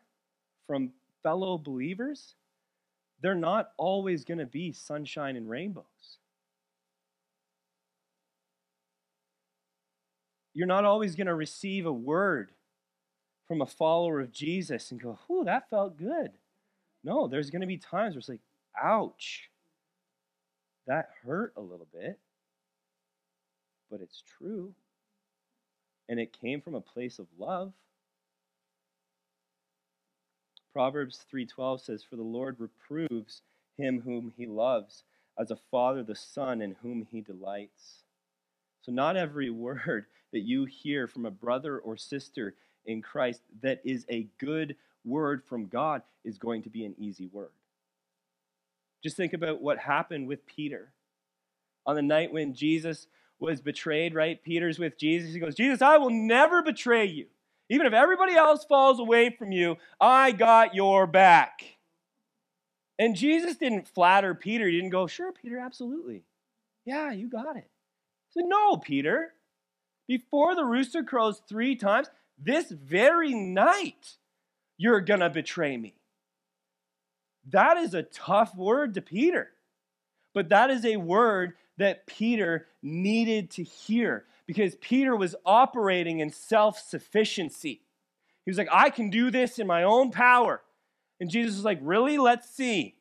from 0.66 0.92
fellow 1.24 1.58
believers, 1.58 2.34
they're 3.22 3.36
not 3.36 3.72
always 3.78 4.24
going 4.26 4.38
to 4.38 4.46
be 4.46 4.72
sunshine 4.72 5.36
and 5.36 5.50
rainbows. 5.50 6.18
You're 10.54 10.68
not 10.68 10.86
always 10.86 11.16
going 11.16 11.28
to 11.28 11.36
receive 11.36 11.86
a 11.86 11.94
word 11.94 12.52
from 13.48 13.62
a 13.62 13.66
follower 13.66 14.20
of 14.20 14.32
Jesus 14.32 14.92
and 14.92 15.02
go, 15.02 15.20
"Ooh, 15.30 15.44
that 15.44 15.70
felt 15.70 15.98
good." 15.98 16.32
No, 17.04 17.28
there's 17.28 17.50
going 17.52 17.62
to 17.62 17.68
be 17.68 17.78
times 17.78 18.16
where 18.16 18.20
it's 18.20 18.30
like, 18.30 18.42
"Ouch." 18.82 19.50
that 20.88 21.10
hurt 21.26 21.54
a 21.56 21.62
little 21.62 21.88
bit, 21.94 22.18
but 23.92 24.02
it's 24.02 24.24
true. 24.38 24.74
And 26.10 26.20
it 26.20 26.40
came 26.42 26.62
from 26.62 26.76
a 26.76 26.82
place 26.82 27.20
of 27.20 27.28
love. 27.38 27.74
Proverbs 30.78 31.26
3:12 31.34 31.82
says 31.82 32.04
for 32.04 32.18
the 32.18 32.22
Lord 32.22 32.60
reproves 32.60 33.42
him 33.78 34.02
whom 34.02 34.32
he 34.38 34.46
loves 34.46 35.04
as 35.36 35.50
a 35.50 35.56
father 35.56 36.04
the 36.04 36.14
son 36.14 36.62
in 36.62 36.76
whom 36.84 37.08
he 37.10 37.20
delights. 37.20 38.04
So 38.84 38.92
not 38.92 39.18
every 39.18 39.50
word 39.66 40.06
that 40.32 40.42
you 40.42 40.66
hear 40.66 41.08
from 41.08 41.26
a 41.26 41.32
brother 41.32 41.80
or 41.80 41.98
sister 41.98 42.54
in 42.86 43.02
Christ 43.02 43.42
that 43.64 43.82
is 43.84 44.06
a 44.08 44.28
good 44.38 44.76
word 45.04 45.44
from 45.44 45.66
God 45.66 46.04
is 46.24 46.38
going 46.38 46.62
to 46.62 46.70
be 46.70 46.86
an 46.86 46.94
easy 47.00 47.26
word. 47.26 47.50
Just 49.04 49.18
think 49.18 49.34
about 49.34 49.60
what 49.60 49.80
happened 49.80 50.28
with 50.28 50.46
Peter. 50.46 50.94
On 51.88 51.96
the 51.96 52.04
night 52.04 52.32
when 52.32 52.54
Jesus 52.54 53.08
was 53.40 53.62
betrayed, 53.62 54.14
right? 54.14 54.44
Peter's 54.44 54.78
with 54.78 55.00
Jesus. 55.00 55.34
He 55.34 55.40
goes, 55.40 55.56
Jesus, 55.56 55.82
I 55.82 55.98
will 55.98 56.12
never 56.12 56.62
betray 56.62 57.06
you. 57.06 57.26
Even 57.70 57.86
if 57.86 57.94
everybody 57.94 58.34
else 58.34 58.66
falls 58.66 59.00
away 59.00 59.30
from 59.30 59.52
you, 59.52 59.78
I 60.00 60.32
got 60.32 60.76
your 60.76 61.06
back. 61.06 61.78
And 63.00 63.16
Jesus 63.16 63.58
didn't 63.58 63.88
flatter 63.88 64.34
Peter. 64.34 64.68
He 64.68 64.78
didn't 64.78 64.90
go, 64.92 65.08
Sure, 65.08 65.32
Peter, 65.32 65.60
absolutely. 65.60 66.24
Yeah, 66.86 67.12
you 67.12 67.30
got 67.30 67.58
it. 67.58 67.70
He 68.30 68.40
said, 68.40 68.48
No, 68.48 68.78
Peter. 68.78 69.34
Before 70.08 70.56
the 70.56 70.64
rooster 70.64 71.04
crows 71.04 71.42
three 71.50 71.76
times, 71.76 72.10
this 72.38 72.72
very 72.72 73.34
night, 73.34 74.16
you're 74.78 75.02
going 75.02 75.20
to 75.20 75.30
betray 75.30 75.76
me. 75.76 75.96
That 77.50 77.78
is 77.78 77.94
a 77.94 78.04
tough 78.04 78.56
word 78.56 78.94
to 78.94 79.02
Peter. 79.02 79.50
But 80.34 80.50
that 80.50 80.70
is 80.70 80.86
a 80.86 80.98
word 80.98 81.54
that 81.78 82.08
Peter 82.08 82.68
needed 82.82 83.52
to 83.52 83.64
hear 83.64 84.26
because 84.48 84.76
Peter 84.76 85.16
was 85.16 85.36
operating 85.46 86.20
in 86.20 86.32
self 86.32 86.80
sufficiency. 86.80 87.82
He 88.46 88.50
was 88.50 88.58
like, 88.58 88.70
I 88.72 88.90
can 88.90 89.10
do 89.10 89.30
this 89.30 89.60
in 89.60 89.68
my 89.68 89.84
own 89.84 90.10
power. 90.10 90.62
And 91.20 91.30
Jesus 91.30 91.58
was 91.58 91.66
like, 91.66 91.80
Really? 91.82 92.18
Let's 92.18 92.50
see. 92.50 92.96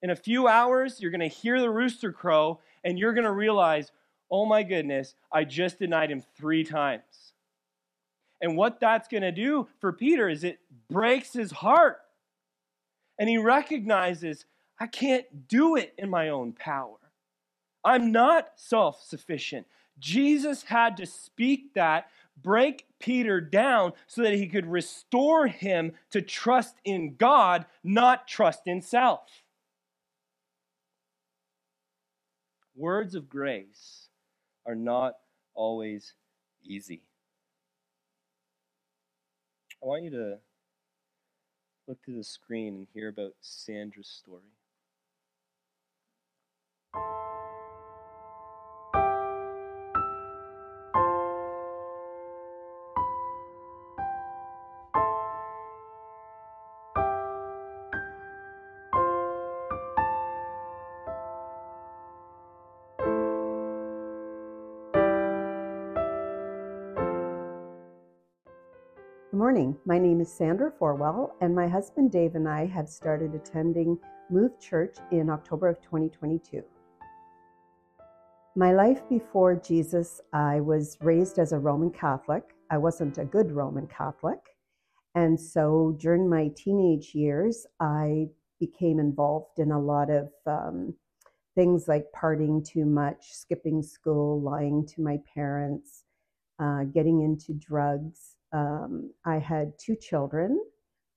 In 0.00 0.10
a 0.10 0.16
few 0.16 0.48
hours, 0.48 1.00
you're 1.00 1.10
going 1.10 1.20
to 1.20 1.28
hear 1.28 1.60
the 1.60 1.70
rooster 1.70 2.12
crow 2.12 2.60
and 2.82 2.98
you're 2.98 3.14
going 3.14 3.24
to 3.24 3.32
realize, 3.32 3.92
oh 4.30 4.46
my 4.46 4.62
goodness, 4.62 5.14
I 5.30 5.44
just 5.44 5.78
denied 5.78 6.10
him 6.10 6.24
three 6.36 6.64
times. 6.64 7.34
And 8.40 8.56
what 8.56 8.80
that's 8.80 9.06
going 9.06 9.22
to 9.22 9.30
do 9.30 9.68
for 9.80 9.92
Peter 9.92 10.28
is 10.28 10.42
it 10.42 10.58
breaks 10.90 11.32
his 11.32 11.52
heart. 11.52 11.98
And 13.18 13.28
he 13.28 13.38
recognizes, 13.38 14.46
I 14.80 14.88
can't 14.88 15.46
do 15.46 15.76
it 15.76 15.94
in 15.96 16.10
my 16.10 16.30
own 16.30 16.52
power. 16.52 16.96
I'm 17.84 18.10
not 18.10 18.48
self 18.56 19.00
sufficient. 19.04 19.66
Jesus 19.98 20.64
had 20.64 20.96
to 20.96 21.06
speak 21.06 21.74
that, 21.74 22.08
break 22.42 22.86
Peter 22.98 23.40
down 23.40 23.92
so 24.06 24.22
that 24.22 24.34
he 24.34 24.46
could 24.46 24.66
restore 24.66 25.46
him 25.46 25.92
to 26.10 26.22
trust 26.22 26.76
in 26.84 27.16
God, 27.16 27.66
not 27.84 28.26
trust 28.26 28.62
in 28.66 28.82
self. 28.82 29.20
Words 32.74 33.14
of 33.14 33.28
grace 33.28 34.08
are 34.66 34.74
not 34.74 35.14
always 35.54 36.14
easy. 36.64 37.02
I 39.82 39.86
want 39.86 40.04
you 40.04 40.10
to 40.10 40.38
look 41.88 42.02
to 42.04 42.12
the 42.12 42.24
screen 42.24 42.74
and 42.74 42.86
hear 42.94 43.08
about 43.08 43.34
Sandra's 43.40 44.08
story. 44.08 44.42
Morning. 69.52 69.76
My 69.84 69.98
name 69.98 70.22
is 70.22 70.32
Sandra 70.32 70.72
Forwell, 70.78 71.36
and 71.42 71.54
my 71.54 71.68
husband 71.68 72.10
Dave 72.10 72.36
and 72.36 72.48
I 72.48 72.64
have 72.64 72.88
started 72.88 73.34
attending 73.34 73.98
Move 74.30 74.58
Church 74.58 74.96
in 75.10 75.28
October 75.28 75.68
of 75.68 75.78
2022. 75.82 76.62
My 78.56 78.72
life 78.72 79.06
before 79.10 79.54
Jesus, 79.56 80.22
I 80.32 80.60
was 80.60 80.96
raised 81.02 81.38
as 81.38 81.52
a 81.52 81.58
Roman 81.58 81.90
Catholic. 81.90 82.44
I 82.70 82.78
wasn't 82.78 83.18
a 83.18 83.26
good 83.26 83.52
Roman 83.52 83.86
Catholic. 83.88 84.38
And 85.16 85.38
so 85.38 85.98
during 86.00 86.30
my 86.30 86.50
teenage 86.56 87.14
years, 87.14 87.66
I 87.78 88.28
became 88.58 88.98
involved 88.98 89.58
in 89.58 89.70
a 89.70 89.78
lot 89.78 90.08
of 90.08 90.30
um, 90.46 90.94
things 91.54 91.88
like 91.88 92.06
partying 92.16 92.66
too 92.66 92.86
much, 92.86 93.34
skipping 93.34 93.82
school, 93.82 94.40
lying 94.40 94.86
to 94.94 95.02
my 95.02 95.18
parents, 95.34 96.04
uh, 96.58 96.84
getting 96.84 97.20
into 97.20 97.52
drugs. 97.52 98.38
Um, 98.52 99.12
I 99.24 99.38
had 99.38 99.72
two 99.78 99.96
children 99.96 100.60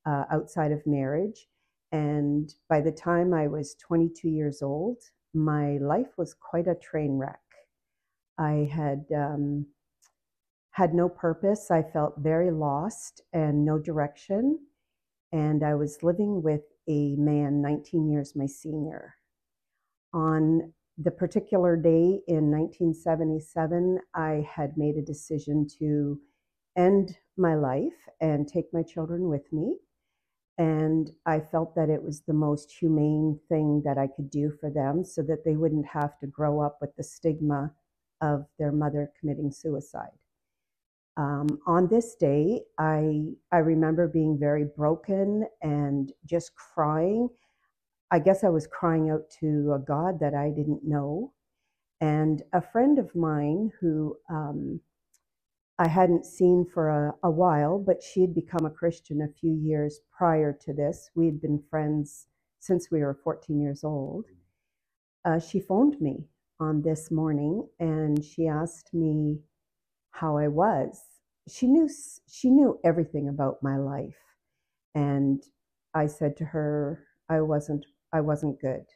uh, 0.06 0.24
outside 0.30 0.72
of 0.72 0.86
marriage. 0.86 1.48
And 1.92 2.52
by 2.68 2.80
the 2.80 2.92
time 2.92 3.34
I 3.34 3.46
was 3.46 3.74
22 3.76 4.28
years 4.28 4.62
old, 4.62 4.98
my 5.34 5.78
life 5.78 6.16
was 6.16 6.34
quite 6.34 6.66
a 6.66 6.74
train 6.74 7.18
wreck. 7.18 7.40
I 8.38 8.68
had 8.72 9.04
um, 9.14 9.66
had 10.72 10.94
no 10.94 11.08
purpose. 11.08 11.70
I 11.70 11.82
felt 11.82 12.14
very 12.18 12.50
lost 12.50 13.22
and 13.32 13.64
no 13.64 13.78
direction. 13.78 14.58
And 15.32 15.64
I 15.64 15.74
was 15.74 16.02
living 16.02 16.42
with 16.42 16.62
a 16.88 17.16
man 17.16 17.62
19 17.62 18.10
years 18.10 18.36
my 18.36 18.46
senior. 18.46 19.14
On 20.12 20.72
the 20.98 21.10
particular 21.10 21.76
day 21.76 22.20
in 22.26 22.50
1977, 22.50 23.98
I 24.14 24.46
had 24.50 24.76
made 24.76 24.96
a 24.96 25.02
decision 25.02 25.66
to 25.78 26.18
end 26.76 27.18
my 27.36 27.54
life 27.54 28.08
and 28.20 28.48
take 28.48 28.66
my 28.72 28.82
children 28.82 29.28
with 29.28 29.52
me. 29.52 29.76
And 30.58 31.10
I 31.26 31.40
felt 31.40 31.74
that 31.76 31.90
it 31.90 32.02
was 32.02 32.22
the 32.22 32.32
most 32.32 32.72
humane 32.72 33.38
thing 33.48 33.82
that 33.84 33.98
I 33.98 34.06
could 34.06 34.30
do 34.30 34.52
for 34.60 34.70
them 34.70 35.04
so 35.04 35.22
that 35.22 35.44
they 35.44 35.56
wouldn't 35.56 35.86
have 35.86 36.18
to 36.20 36.26
grow 36.26 36.60
up 36.60 36.78
with 36.80 36.96
the 36.96 37.04
stigma 37.04 37.72
of 38.22 38.46
their 38.58 38.72
mother 38.72 39.12
committing 39.20 39.52
suicide. 39.52 40.12
Um, 41.18 41.60
on 41.66 41.88
this 41.88 42.14
day, 42.14 42.62
I, 42.78 43.24
I 43.52 43.58
remember 43.58 44.08
being 44.08 44.38
very 44.38 44.64
broken 44.64 45.46
and 45.62 46.12
just 46.26 46.54
crying. 46.56 47.28
I 48.10 48.18
guess 48.18 48.44
I 48.44 48.48
was 48.50 48.66
crying 48.66 49.10
out 49.10 49.30
to 49.40 49.72
a 49.74 49.78
God 49.78 50.20
that 50.20 50.34
I 50.34 50.50
didn't 50.50 50.84
know. 50.84 51.32
And 52.00 52.42
a 52.52 52.62
friend 52.62 52.98
of 52.98 53.14
mine 53.14 53.72
who 53.80 54.16
um, 54.30 54.80
I 55.78 55.88
hadn't 55.88 56.24
seen 56.24 56.66
for 56.72 56.88
a, 56.88 57.14
a 57.24 57.30
while, 57.30 57.78
but 57.78 58.02
she 58.02 58.22
had 58.22 58.34
become 58.34 58.64
a 58.64 58.70
Christian 58.70 59.20
a 59.22 59.28
few 59.28 59.52
years 59.52 60.00
prior 60.16 60.52
to 60.62 60.72
this. 60.72 61.10
We 61.14 61.26
had 61.26 61.40
been 61.40 61.62
friends 61.70 62.28
since 62.60 62.90
we 62.90 63.00
were 63.00 63.18
14 63.22 63.60
years 63.60 63.84
old. 63.84 64.26
Uh, 65.24 65.38
she 65.38 65.60
phoned 65.60 66.00
me 66.00 66.28
on 66.60 66.82
this 66.82 67.10
morning 67.10 67.68
and 67.78 68.24
she 68.24 68.46
asked 68.48 68.94
me 68.94 69.40
how 70.12 70.38
I 70.38 70.48
was. 70.48 71.02
She 71.48 71.66
knew 71.66 71.88
she 72.28 72.50
knew 72.50 72.80
everything 72.84 73.28
about 73.28 73.62
my 73.62 73.76
life, 73.76 74.18
and 74.94 75.42
I 75.94 76.06
said 76.06 76.36
to 76.38 76.44
her 76.46 77.04
I 77.28 77.40
wasn't 77.42 77.86
I 78.12 78.20
wasn't 78.22 78.60
good. 78.60 78.86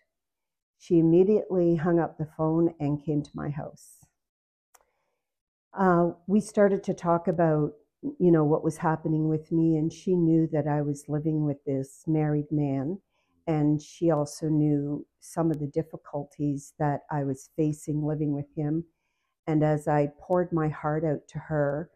She 0.79 0.99
immediately 0.99 1.77
hung 1.77 2.01
up 2.01 2.19
the 2.19 2.29
phone 2.37 2.75
and 2.81 3.05
came 3.05 3.23
to 3.23 3.31
my 3.35 3.51
house 3.51 4.00
uh, 5.79 6.11
we 6.27 6.41
started 6.41 6.83
to 6.85 6.95
talk 6.95 7.29
about 7.29 7.73
you 8.19 8.31
know 8.33 8.45
what 8.45 8.65
was 8.65 8.79
happening 8.79 9.29
with 9.29 9.53
me 9.53 9.77
and 9.77 9.93
she 9.93 10.15
knew 10.17 10.49
that 10.51 10.67
i 10.67 10.81
was 10.81 11.05
living 11.09 11.45
with 11.45 11.63
this 11.67 12.03
married 12.07 12.51
man 12.51 12.99
and 13.47 13.81
she 13.83 14.11
also 14.11 14.49
knew 14.49 15.07
some 15.21 15.51
of 15.51 15.59
the 15.61 15.67
difficulties 15.67 16.73
that 16.79 17.01
i 17.11 17.23
was 17.23 17.51
facing 17.57 18.05
living 18.05 18.33
with 18.33 18.47
him. 18.57 18.85
And 19.47 19.63
as 19.63 19.87
i 19.87 20.09
poured 20.19 20.53
my 20.53 20.69
heart 20.69 21.05
out 21.05 21.29
to 21.29 21.39
her 21.39 21.91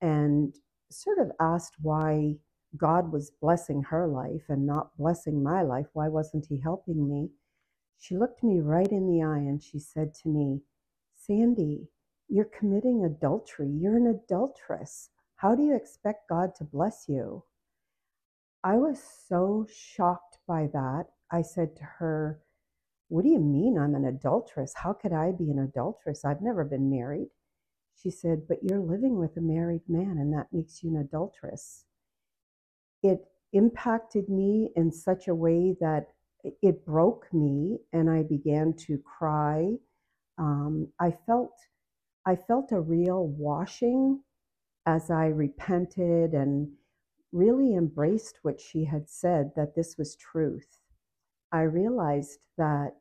and 0.00 0.54
sort 0.90 1.18
of 1.18 1.32
asked 1.40 1.74
why 1.82 2.36
god 2.76 3.10
was 3.12 3.32
blessing 3.40 3.82
her 3.82 4.06
life 4.06 4.44
and 4.48 4.66
not 4.66 4.96
blessing 4.96 5.42
my 5.42 5.62
life 5.62 5.86
why 5.92 6.08
wasn't 6.08 6.46
he 6.48 6.60
helping 6.60 7.08
me? 7.08 7.30
She 7.98 8.16
looked 8.16 8.44
me 8.44 8.60
right 8.60 8.92
in 8.92 9.08
the 9.08 9.22
eye 9.22 9.38
and 9.38 9.60
she 9.62 9.78
said 9.80 10.14
to 10.22 10.28
me 10.28 10.60
sandy 11.16 11.88
you're 12.28 12.44
committing 12.44 13.04
adultery. 13.04 13.68
You're 13.68 13.96
an 13.96 14.06
adulteress. 14.06 15.10
How 15.36 15.54
do 15.54 15.62
you 15.62 15.74
expect 15.74 16.28
God 16.28 16.54
to 16.56 16.64
bless 16.64 17.06
you? 17.08 17.44
I 18.62 18.76
was 18.76 19.00
so 19.28 19.66
shocked 19.72 20.38
by 20.46 20.68
that. 20.72 21.06
I 21.30 21.42
said 21.42 21.76
to 21.76 21.84
her, 21.84 22.40
What 23.08 23.22
do 23.22 23.30
you 23.30 23.38
mean 23.38 23.78
I'm 23.78 23.94
an 23.94 24.04
adulteress? 24.04 24.74
How 24.76 24.92
could 24.92 25.12
I 25.12 25.32
be 25.32 25.50
an 25.50 25.58
adulteress? 25.58 26.24
I've 26.24 26.42
never 26.42 26.64
been 26.64 26.90
married. 26.90 27.28
She 27.96 28.10
said, 28.10 28.42
But 28.48 28.62
you're 28.62 28.80
living 28.80 29.18
with 29.18 29.36
a 29.36 29.40
married 29.40 29.88
man, 29.88 30.18
and 30.18 30.32
that 30.34 30.52
makes 30.52 30.82
you 30.82 30.90
an 30.90 31.00
adulteress. 31.00 31.84
It 33.02 33.20
impacted 33.52 34.28
me 34.28 34.72
in 34.76 34.92
such 34.92 35.28
a 35.28 35.34
way 35.34 35.76
that 35.80 36.08
it 36.62 36.84
broke 36.84 37.32
me, 37.32 37.78
and 37.92 38.10
I 38.10 38.22
began 38.22 38.74
to 38.86 38.98
cry. 38.98 39.74
Um, 40.36 40.88
I 41.00 41.12
felt 41.26 41.52
I 42.28 42.36
felt 42.36 42.72
a 42.72 42.80
real 42.80 43.26
washing 43.26 44.20
as 44.84 45.10
I 45.10 45.28
repented 45.28 46.34
and 46.34 46.72
really 47.32 47.74
embraced 47.74 48.40
what 48.42 48.60
she 48.60 48.84
had 48.84 49.08
said 49.08 49.52
that 49.56 49.74
this 49.74 49.96
was 49.96 50.14
truth. 50.14 50.78
I 51.50 51.62
realized 51.62 52.44
that 52.58 52.96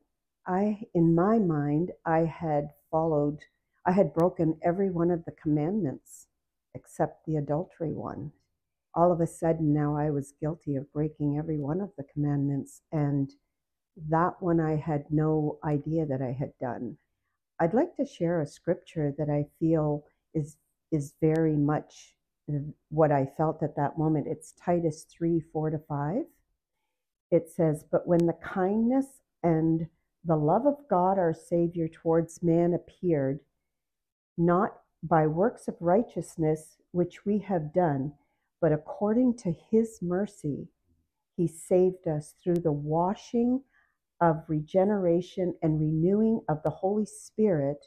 I, 0.47 0.83
in 0.93 1.13
my 1.13 1.39
mind, 1.39 1.91
I 2.05 2.19
had 2.19 2.69
followed, 2.89 3.39
I 3.85 3.91
had 3.91 4.13
broken 4.13 4.59
every 4.63 4.89
one 4.89 5.11
of 5.11 5.25
the 5.25 5.33
commandments 5.33 6.27
except 6.73 7.25
the 7.25 7.35
adultery 7.35 7.91
one. 7.91 8.31
All 8.93 9.11
of 9.11 9.19
a 9.19 9.27
sudden, 9.27 9.73
now 9.73 9.97
I 9.97 10.09
was 10.09 10.35
guilty 10.39 10.77
of 10.77 10.93
breaking 10.93 11.37
every 11.37 11.59
one 11.59 11.81
of 11.81 11.91
the 11.97 12.05
commandments, 12.13 12.81
and 12.93 13.29
that 14.07 14.41
one 14.41 14.61
I 14.61 14.77
had 14.77 15.11
no 15.11 15.59
idea 15.65 16.05
that 16.05 16.21
I 16.21 16.31
had 16.31 16.53
done. 16.61 16.97
I'd 17.59 17.73
like 17.73 17.95
to 17.95 18.05
share 18.05 18.41
a 18.41 18.47
scripture 18.47 19.13
that 19.17 19.29
I 19.29 19.45
feel 19.59 20.05
is 20.33 20.57
is 20.91 21.13
very 21.21 21.55
much 21.55 22.15
what 22.89 23.11
I 23.11 23.25
felt 23.37 23.61
at 23.61 23.75
that 23.75 23.97
moment. 23.97 24.27
It's 24.27 24.53
Titus 24.53 25.05
3 25.11 25.41
4 25.51 25.71
to 25.71 25.79
5. 25.79 26.23
It 27.31 27.49
says, 27.49 27.83
But 27.91 28.07
when 28.07 28.25
the 28.25 28.37
kindness 28.41 29.07
and 29.43 29.87
the 30.23 30.37
love 30.37 30.65
of 30.65 30.77
God 30.89 31.17
our 31.17 31.33
Savior 31.33 31.87
towards 31.87 32.41
man 32.41 32.73
appeared, 32.73 33.39
not 34.37 34.81
by 35.03 35.27
works 35.27 35.67
of 35.67 35.75
righteousness 35.79 36.77
which 36.91 37.25
we 37.25 37.39
have 37.39 37.73
done, 37.73 38.13
but 38.61 38.71
according 38.71 39.35
to 39.37 39.53
his 39.69 39.99
mercy, 40.01 40.69
he 41.35 41.47
saved 41.47 42.07
us 42.07 42.33
through 42.41 42.59
the 42.59 42.71
washing 42.71 43.61
of 44.21 44.43
regeneration 44.47 45.55
and 45.61 45.79
renewing 45.79 46.41
of 46.49 46.61
the 46.63 46.69
Holy 46.69 47.05
Spirit, 47.05 47.85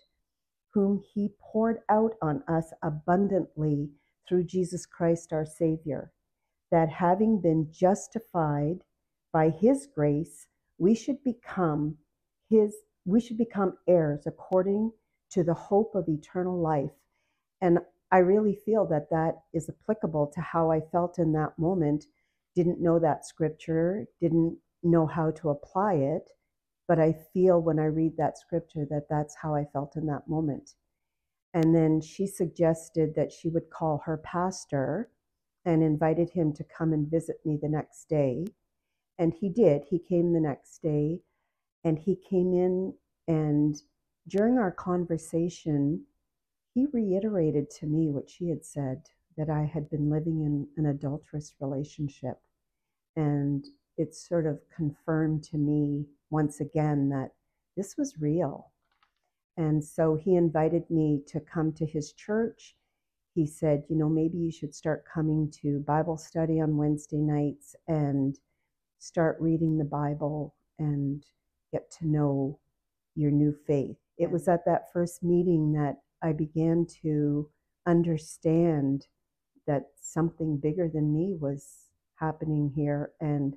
whom 0.72 1.02
he 1.14 1.34
poured 1.40 1.80
out 1.88 2.14
on 2.22 2.42
us 2.48 2.72
abundantly 2.82 3.90
through 4.28 4.44
Jesus 4.44 4.86
Christ 4.86 5.32
our 5.32 5.44
Savior, 5.44 6.12
that 6.70 6.88
having 6.88 7.40
been 7.40 7.68
justified 7.72 8.78
by 9.32 9.50
his 9.50 9.88
grace, 9.92 10.46
we 10.78 10.94
should 10.94 11.22
become 11.24 11.96
his 12.48 12.74
we 13.06 13.20
should 13.20 13.38
become 13.38 13.76
heirs 13.88 14.26
according 14.26 14.92
to 15.30 15.42
the 15.42 15.54
hope 15.54 15.94
of 15.94 16.08
eternal 16.08 16.60
life. 16.60 16.90
And 17.60 17.78
I 18.12 18.18
really 18.18 18.54
feel 18.54 18.86
that 18.86 19.10
that 19.10 19.36
is 19.54 19.70
applicable 19.70 20.30
to 20.34 20.40
how 20.40 20.70
I 20.70 20.80
felt 20.80 21.18
in 21.18 21.32
that 21.32 21.58
moment. 21.58 22.06
Didn't 22.54 22.80
know 22.80 22.98
that 22.98 23.26
scripture, 23.26 24.06
didn't 24.20 24.58
know 24.82 25.06
how 25.06 25.30
to 25.32 25.50
apply 25.50 25.94
it, 25.94 26.30
but 26.88 26.98
I 26.98 27.12
feel 27.32 27.60
when 27.60 27.78
I 27.78 27.86
read 27.86 28.16
that 28.16 28.38
scripture 28.38 28.86
that 28.90 29.08
that's 29.08 29.36
how 29.36 29.54
I 29.54 29.64
felt 29.72 29.96
in 29.96 30.06
that 30.06 30.28
moment. 30.28 30.74
And 31.52 31.74
then 31.74 32.00
she 32.00 32.26
suggested 32.26 33.14
that 33.16 33.32
she 33.32 33.48
would 33.48 33.70
call 33.70 34.02
her 34.04 34.16
pastor 34.18 35.10
and 35.64 35.82
invited 35.82 36.30
him 36.30 36.52
to 36.54 36.64
come 36.64 36.92
and 36.92 37.10
visit 37.10 37.36
me 37.44 37.58
the 37.60 37.68
next 37.68 38.08
day. 38.08 38.46
And 39.18 39.34
he 39.34 39.48
did. 39.48 39.82
He 39.88 39.98
came 39.98 40.32
the 40.32 40.40
next 40.40 40.80
day 40.82 41.20
and 41.84 41.98
he 41.98 42.16
came 42.16 42.54
in 42.54 42.94
and 43.28 43.80
during 44.28 44.58
our 44.58 44.70
conversation, 44.70 46.04
he 46.74 46.86
reiterated 46.92 47.70
to 47.70 47.86
me 47.86 48.10
what 48.10 48.30
she 48.30 48.48
had 48.48 48.64
said 48.64 49.02
that 49.36 49.50
I 49.50 49.64
had 49.64 49.90
been 49.90 50.10
living 50.10 50.42
in 50.42 50.68
an 50.76 50.90
adulterous 50.90 51.54
relationship. 51.60 52.40
And 53.16 53.64
it 54.00 54.14
sort 54.14 54.46
of 54.46 54.58
confirmed 54.74 55.42
to 55.44 55.58
me 55.58 56.06
once 56.30 56.60
again 56.60 57.08
that 57.08 57.30
this 57.76 57.96
was 57.96 58.20
real 58.20 58.70
and 59.60 59.84
so 59.84 60.14
he 60.16 60.36
invited 60.36 60.88
me 60.90 61.20
to 61.26 61.38
come 61.38 61.72
to 61.74 61.84
his 61.84 62.12
church. 62.14 62.76
He 63.34 63.46
said, 63.46 63.84
you 63.90 63.96
know, 63.96 64.08
maybe 64.08 64.38
you 64.38 64.50
should 64.50 64.74
start 64.74 65.04
coming 65.12 65.52
to 65.62 65.84
Bible 65.86 66.16
study 66.16 66.60
on 66.62 66.78
Wednesday 66.78 67.18
nights 67.20 67.76
and 67.86 68.38
start 68.98 69.36
reading 69.38 69.76
the 69.76 69.84
Bible 69.84 70.54
and 70.78 71.24
get 71.72 71.90
to 71.98 72.06
know 72.06 72.58
your 73.14 73.30
new 73.30 73.54
faith. 73.66 73.98
It 74.16 74.30
was 74.30 74.48
at 74.48 74.64
that 74.64 74.92
first 74.94 75.22
meeting 75.22 75.72
that 75.72 75.96
I 76.22 76.32
began 76.32 76.86
to 77.02 77.50
understand 77.86 79.06
that 79.66 79.88
something 80.00 80.56
bigger 80.56 80.88
than 80.88 81.12
me 81.12 81.36
was 81.38 81.90
happening 82.14 82.72
here 82.74 83.12
and 83.20 83.56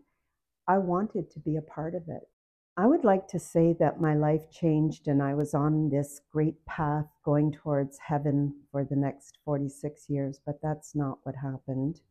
I 0.67 0.77
wanted 0.77 1.29
to 1.31 1.39
be 1.39 1.57
a 1.57 1.61
part 1.61 1.95
of 1.95 2.03
it. 2.07 2.27
I 2.75 2.87
would 2.87 3.03
like 3.03 3.27
to 3.27 3.39
say 3.39 3.75
that 3.79 4.01
my 4.01 4.15
life 4.15 4.49
changed 4.49 5.07
and 5.07 5.21
I 5.21 5.35
was 5.35 5.53
on 5.53 5.89
this 5.89 6.21
great 6.31 6.65
path 6.65 7.05
going 7.23 7.51
towards 7.51 7.99
heaven 7.99 8.55
for 8.71 8.83
the 8.83 8.95
next 8.95 9.37
46 9.45 10.09
years, 10.09 10.39
but 10.43 10.59
that's 10.63 10.95
not 10.95 11.19
what 11.23 11.35
happened. 11.35 12.01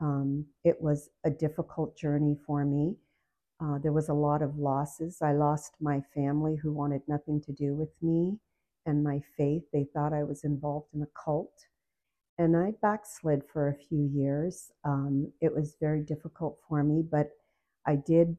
Um, 0.00 0.46
it 0.64 0.80
was 0.80 1.10
a 1.22 1.30
difficult 1.30 1.96
journey 1.96 2.36
for 2.44 2.64
me. 2.64 2.96
Uh, 3.60 3.78
there 3.78 3.92
was 3.92 4.08
a 4.08 4.14
lot 4.14 4.42
of 4.42 4.58
losses. 4.58 5.22
I 5.22 5.34
lost 5.34 5.76
my 5.80 6.02
family 6.14 6.56
who 6.56 6.72
wanted 6.72 7.02
nothing 7.06 7.40
to 7.42 7.52
do 7.52 7.74
with 7.74 7.90
me 8.00 8.38
and 8.86 9.04
my 9.04 9.20
faith. 9.36 9.62
They 9.72 9.86
thought 9.94 10.12
I 10.12 10.24
was 10.24 10.42
involved 10.42 10.88
in 10.94 11.02
a 11.02 11.08
cult. 11.24 11.66
And 12.38 12.56
I 12.56 12.72
backslid 12.82 13.42
for 13.52 13.68
a 13.68 13.74
few 13.74 14.10
years. 14.12 14.72
Um, 14.84 15.30
it 15.40 15.54
was 15.54 15.76
very 15.78 16.02
difficult 16.02 16.58
for 16.68 16.82
me, 16.82 17.04
but 17.08 17.30
I 17.86 17.96
did 17.96 18.36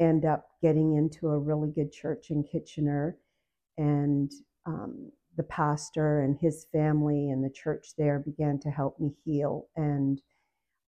end 0.00 0.24
up 0.24 0.48
getting 0.62 0.96
into 0.96 1.28
a 1.28 1.38
really 1.38 1.70
good 1.70 1.92
church 1.92 2.30
in 2.30 2.44
Kitchener. 2.44 3.16
And 3.76 4.30
um, 4.66 5.10
the 5.36 5.42
pastor 5.44 6.20
and 6.20 6.38
his 6.38 6.66
family 6.72 7.30
and 7.30 7.44
the 7.44 7.50
church 7.50 7.88
there 7.96 8.18
began 8.18 8.58
to 8.60 8.70
help 8.70 8.98
me 9.00 9.14
heal 9.24 9.68
and 9.76 10.20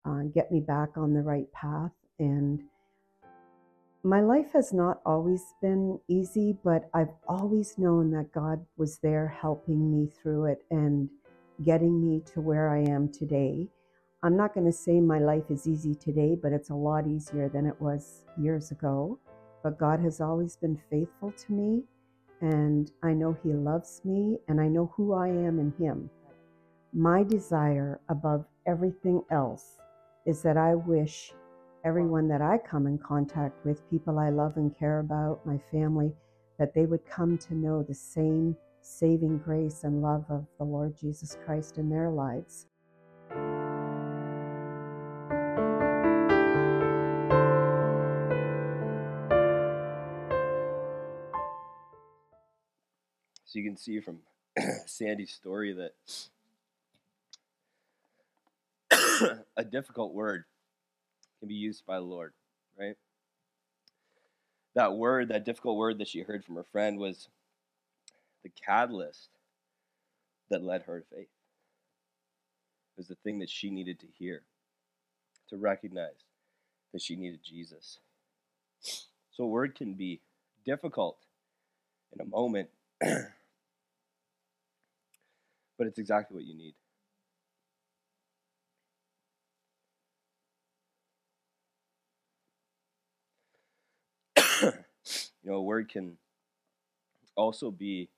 uh, 0.05 0.23
get 0.33 0.51
me 0.51 0.59
back 0.59 0.97
on 0.97 1.13
the 1.13 1.21
right 1.21 1.51
path. 1.53 1.91
And 2.19 2.63
my 4.03 4.21
life 4.21 4.53
has 4.53 4.71
not 4.71 5.01
always 5.05 5.43
been 5.61 5.99
easy, 6.07 6.57
but 6.63 6.89
I've 6.93 7.13
always 7.27 7.77
known 7.77 8.11
that 8.11 8.31
God 8.31 8.65
was 8.77 8.99
there 8.99 9.27
helping 9.27 9.91
me 9.91 10.09
through 10.21 10.45
it 10.45 10.63
and 10.71 11.09
getting 11.63 12.05
me 12.05 12.21
to 12.33 12.41
where 12.41 12.69
I 12.69 12.79
am 12.83 13.11
today. 13.11 13.67
I'm 14.23 14.35
not 14.35 14.55
going 14.55 14.65
to 14.65 14.71
say 14.71 14.99
my 14.99 15.19
life 15.19 15.51
is 15.51 15.67
easy 15.67 15.93
today, 15.93 16.35
but 16.41 16.51
it's 16.51 16.71
a 16.71 16.75
lot 16.75 17.05
easier 17.07 17.49
than 17.49 17.67
it 17.67 17.79
was 17.79 18.25
years 18.41 18.71
ago. 18.71 19.19
But 19.63 19.77
God 19.77 19.99
has 19.99 20.19
always 20.19 20.55
been 20.55 20.79
faithful 20.89 21.31
to 21.31 21.53
me, 21.53 21.83
and 22.41 22.91
I 23.03 23.13
know 23.13 23.37
He 23.43 23.53
loves 23.53 24.01
me, 24.03 24.39
and 24.47 24.59
I 24.59 24.67
know 24.67 24.91
who 24.95 25.13
I 25.13 25.27
am 25.27 25.59
in 25.59 25.71
Him. 25.77 26.09
My 26.93 27.23
desire 27.23 27.99
above 28.09 28.45
everything 28.65 29.21
else 29.29 29.77
is 30.25 30.41
that 30.41 30.57
I 30.57 30.73
wish 30.73 31.31
everyone 31.85 32.27
that 32.29 32.41
I 32.41 32.57
come 32.57 32.87
in 32.87 32.97
contact 32.97 33.63
with, 33.65 33.87
people 33.89 34.17
I 34.17 34.29
love 34.29 34.57
and 34.57 34.75
care 34.75 34.99
about, 34.99 35.45
my 35.45 35.59
family, 35.71 36.11
that 36.57 36.73
they 36.73 36.87
would 36.87 37.05
come 37.05 37.37
to 37.37 37.53
know 37.53 37.83
the 37.83 37.93
same 37.93 38.57
saving 38.81 39.37
grace 39.37 39.83
and 39.83 40.01
love 40.01 40.25
of 40.29 40.47
the 40.57 40.63
Lord 40.63 40.97
Jesus 40.97 41.37
Christ 41.45 41.77
in 41.77 41.87
their 41.87 42.09
lives. 42.09 42.65
You 53.57 53.63
can 53.63 53.75
see 53.75 53.99
from 53.99 54.19
Sandy's 54.85 55.33
story 55.33 55.73
that 55.73 55.93
a 59.57 59.63
difficult 59.63 60.13
word 60.13 60.45
can 61.39 61.47
be 61.47 61.55
used 61.55 61.85
by 61.85 61.95
the 61.95 62.01
Lord, 62.01 62.33
right? 62.79 62.95
That 64.75 64.93
word, 64.93 65.29
that 65.29 65.45
difficult 65.45 65.77
word 65.77 65.97
that 65.97 66.07
she 66.07 66.21
heard 66.21 66.45
from 66.45 66.55
her 66.55 66.65
friend 66.71 66.99
was 66.99 67.29
the 68.43 68.51
catalyst 68.65 69.29
that 70.49 70.63
led 70.63 70.83
her 70.83 70.99
to 70.99 71.05
faith. 71.07 71.27
It 72.95 72.97
was 72.97 73.07
the 73.07 73.15
thing 73.15 73.39
that 73.39 73.49
she 73.49 73.69
needed 73.69 73.99
to 74.01 74.07
hear, 74.17 74.43
to 75.49 75.57
recognize 75.57 76.23
that 76.93 77.01
she 77.01 77.15
needed 77.15 77.39
Jesus. 77.43 77.99
So 79.31 79.43
a 79.43 79.47
word 79.47 79.75
can 79.75 79.93
be 79.93 80.21
difficult 80.65 81.17
in 82.13 82.21
a 82.21 82.29
moment 82.29 82.69
but 85.77 85.87
it's 85.87 85.99
exactly 85.99 86.35
what 86.35 86.45
you 86.45 86.55
need. 86.55 86.73
you 94.61 94.71
know, 95.43 95.55
a 95.55 95.61
word 95.61 95.89
can 95.89 96.17
also 97.35 97.71
be 97.71 98.09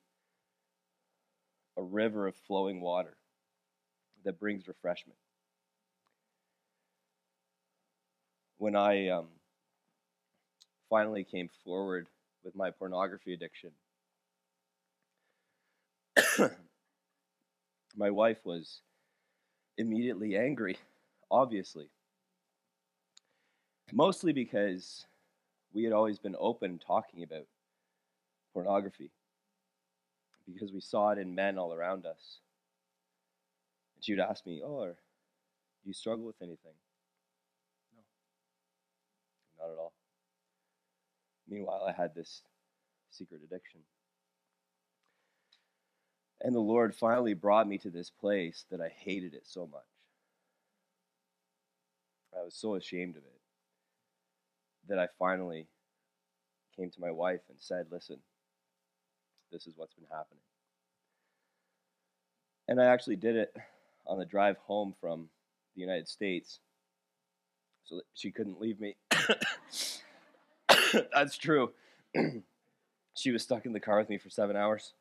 a 1.76 1.82
river 1.82 2.26
of 2.26 2.34
flowing 2.36 2.80
water 2.80 3.16
that 4.24 4.38
brings 4.38 4.68
refreshment. 4.68 5.18
When 8.58 8.76
I 8.76 9.08
um, 9.08 9.28
finally 10.90 11.24
came 11.24 11.48
forward 11.64 12.06
with 12.44 12.54
my 12.54 12.70
pornography 12.70 13.32
addiction, 13.32 13.70
my 17.96 18.10
wife 18.10 18.38
was 18.44 18.82
immediately 19.78 20.36
angry, 20.36 20.76
obviously. 21.30 21.90
Mostly 23.92 24.32
because 24.32 25.06
we 25.72 25.84
had 25.84 25.92
always 25.92 26.18
been 26.18 26.36
open 26.38 26.78
talking 26.78 27.22
about 27.22 27.46
pornography, 28.52 29.10
because 30.46 30.72
we 30.72 30.80
saw 30.80 31.10
it 31.10 31.18
in 31.18 31.34
men 31.34 31.58
all 31.58 31.72
around 31.72 32.06
us. 32.06 32.40
And 33.96 34.04
she 34.04 34.12
would 34.12 34.20
ask 34.20 34.46
me, 34.46 34.62
Oh, 34.64 34.86
do 34.86 34.94
you 35.84 35.92
struggle 35.92 36.24
with 36.24 36.40
anything? 36.40 36.74
No, 37.94 38.02
not 39.58 39.72
at 39.72 39.78
all. 39.78 39.92
Meanwhile, 41.48 41.84
I 41.88 42.00
had 42.00 42.14
this 42.14 42.42
secret 43.10 43.40
addiction. 43.44 43.80
And 46.42 46.54
the 46.54 46.60
Lord 46.60 46.94
finally 46.94 47.34
brought 47.34 47.68
me 47.68 47.78
to 47.78 47.90
this 47.90 48.10
place 48.10 48.64
that 48.70 48.80
I 48.80 48.88
hated 48.88 49.34
it 49.34 49.46
so 49.46 49.66
much. 49.66 49.82
I 52.38 52.44
was 52.44 52.54
so 52.54 52.76
ashamed 52.76 53.16
of 53.16 53.22
it 53.22 53.40
that 54.88 54.98
I 54.98 55.08
finally 55.18 55.66
came 56.76 56.90
to 56.90 57.00
my 57.00 57.10
wife 57.10 57.40
and 57.48 57.58
said, 57.60 57.86
Listen, 57.90 58.18
this 59.52 59.66
is 59.66 59.74
what's 59.76 59.94
been 59.94 60.06
happening. 60.10 60.40
And 62.68 62.80
I 62.80 62.86
actually 62.86 63.16
did 63.16 63.36
it 63.36 63.54
on 64.06 64.18
the 64.18 64.24
drive 64.24 64.56
home 64.58 64.94
from 65.00 65.28
the 65.74 65.80
United 65.80 66.08
States 66.08 66.60
so 67.84 67.96
that 67.96 68.04
she 68.14 68.30
couldn't 68.30 68.60
leave 68.60 68.80
me. 68.80 68.96
That's 71.12 71.36
true. 71.36 71.72
she 73.14 73.32
was 73.32 73.42
stuck 73.42 73.66
in 73.66 73.72
the 73.72 73.80
car 73.80 73.98
with 73.98 74.08
me 74.08 74.18
for 74.18 74.30
seven 74.30 74.56
hours. 74.56 74.92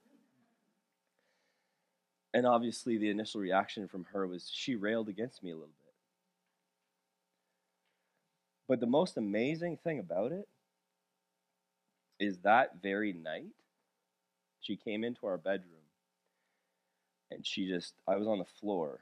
And 2.34 2.46
obviously, 2.46 2.98
the 2.98 3.10
initial 3.10 3.42
reaction 3.42 3.88
from 3.88 4.06
her 4.14 4.28
was 4.28 4.52
she 4.54 4.76
railed 4.76 5.10
against 5.10 5.44
me 5.44 5.52
a 5.52 5.56
little 5.56 5.68
bit. 5.68 5.94
But 8.68 8.80
the 8.80 8.86
most 8.86 9.18
amazing 9.18 9.78
thing 9.78 9.98
about 9.98 10.32
it 10.32 10.48
is 12.20 12.38
that 12.40 12.82
very 12.84 13.14
night, 13.14 13.56
she 14.62 14.76
came 14.76 15.04
into 15.04 15.26
our 15.26 15.38
bedroom 15.38 15.82
and 17.32 17.46
she 17.46 17.68
just, 17.68 17.96
I 18.08 18.16
was 18.16 18.28
on 18.28 18.38
the 18.38 18.46
floor. 18.46 19.00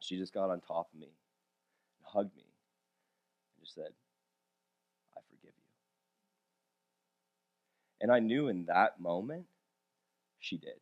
She 0.00 0.18
just 0.18 0.34
got 0.34 0.50
on 0.50 0.60
top 0.60 0.88
of 0.92 1.00
me 1.00 1.06
and 1.06 2.04
hugged 2.04 2.36
me 2.36 2.42
and 2.42 3.64
just 3.64 3.74
said, 3.74 3.92
I 5.16 5.20
forgive 5.30 5.54
you. 5.56 5.62
And 8.02 8.12
I 8.12 8.18
knew 8.18 8.48
in 8.48 8.66
that 8.66 9.00
moment 9.00 9.46
she 10.40 10.58
did. 10.58 10.80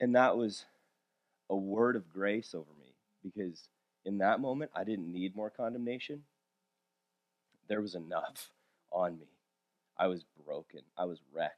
And 0.00 0.14
that 0.14 0.36
was 0.36 0.64
a 1.50 1.56
word 1.56 1.96
of 1.96 2.08
grace 2.08 2.54
over 2.54 2.70
me 2.80 2.94
because 3.22 3.68
in 4.04 4.18
that 4.18 4.40
moment 4.40 4.70
I 4.74 4.84
didn't 4.84 5.12
need 5.12 5.36
more 5.36 5.50
condemnation. 5.50 6.22
There 7.68 7.82
was 7.82 7.94
enough 7.94 8.50
on 8.90 9.18
me. 9.18 9.26
I 9.98 10.06
was 10.06 10.24
broken, 10.46 10.80
I 10.96 11.04
was 11.04 11.20
wrecked. 11.34 11.56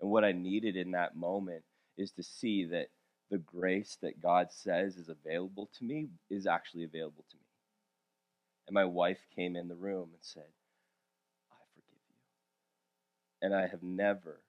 And 0.00 0.10
what 0.10 0.24
I 0.24 0.32
needed 0.32 0.76
in 0.76 0.90
that 0.90 1.16
moment 1.16 1.62
is 1.96 2.10
to 2.12 2.22
see 2.22 2.64
that 2.66 2.88
the 3.30 3.38
grace 3.38 3.96
that 4.02 4.20
God 4.20 4.48
says 4.50 4.96
is 4.96 5.08
available 5.08 5.70
to 5.78 5.84
me 5.84 6.08
is 6.28 6.46
actually 6.46 6.84
available 6.84 7.24
to 7.30 7.36
me. 7.36 7.42
And 8.66 8.74
my 8.74 8.84
wife 8.84 9.20
came 9.34 9.56
in 9.56 9.68
the 9.68 9.74
room 9.74 10.10
and 10.12 10.20
said, 10.20 10.42
I 11.52 11.56
forgive 11.74 12.00
you. 12.08 13.46
And 13.46 13.54
I 13.54 13.68
have 13.68 13.82
never, 13.82 14.40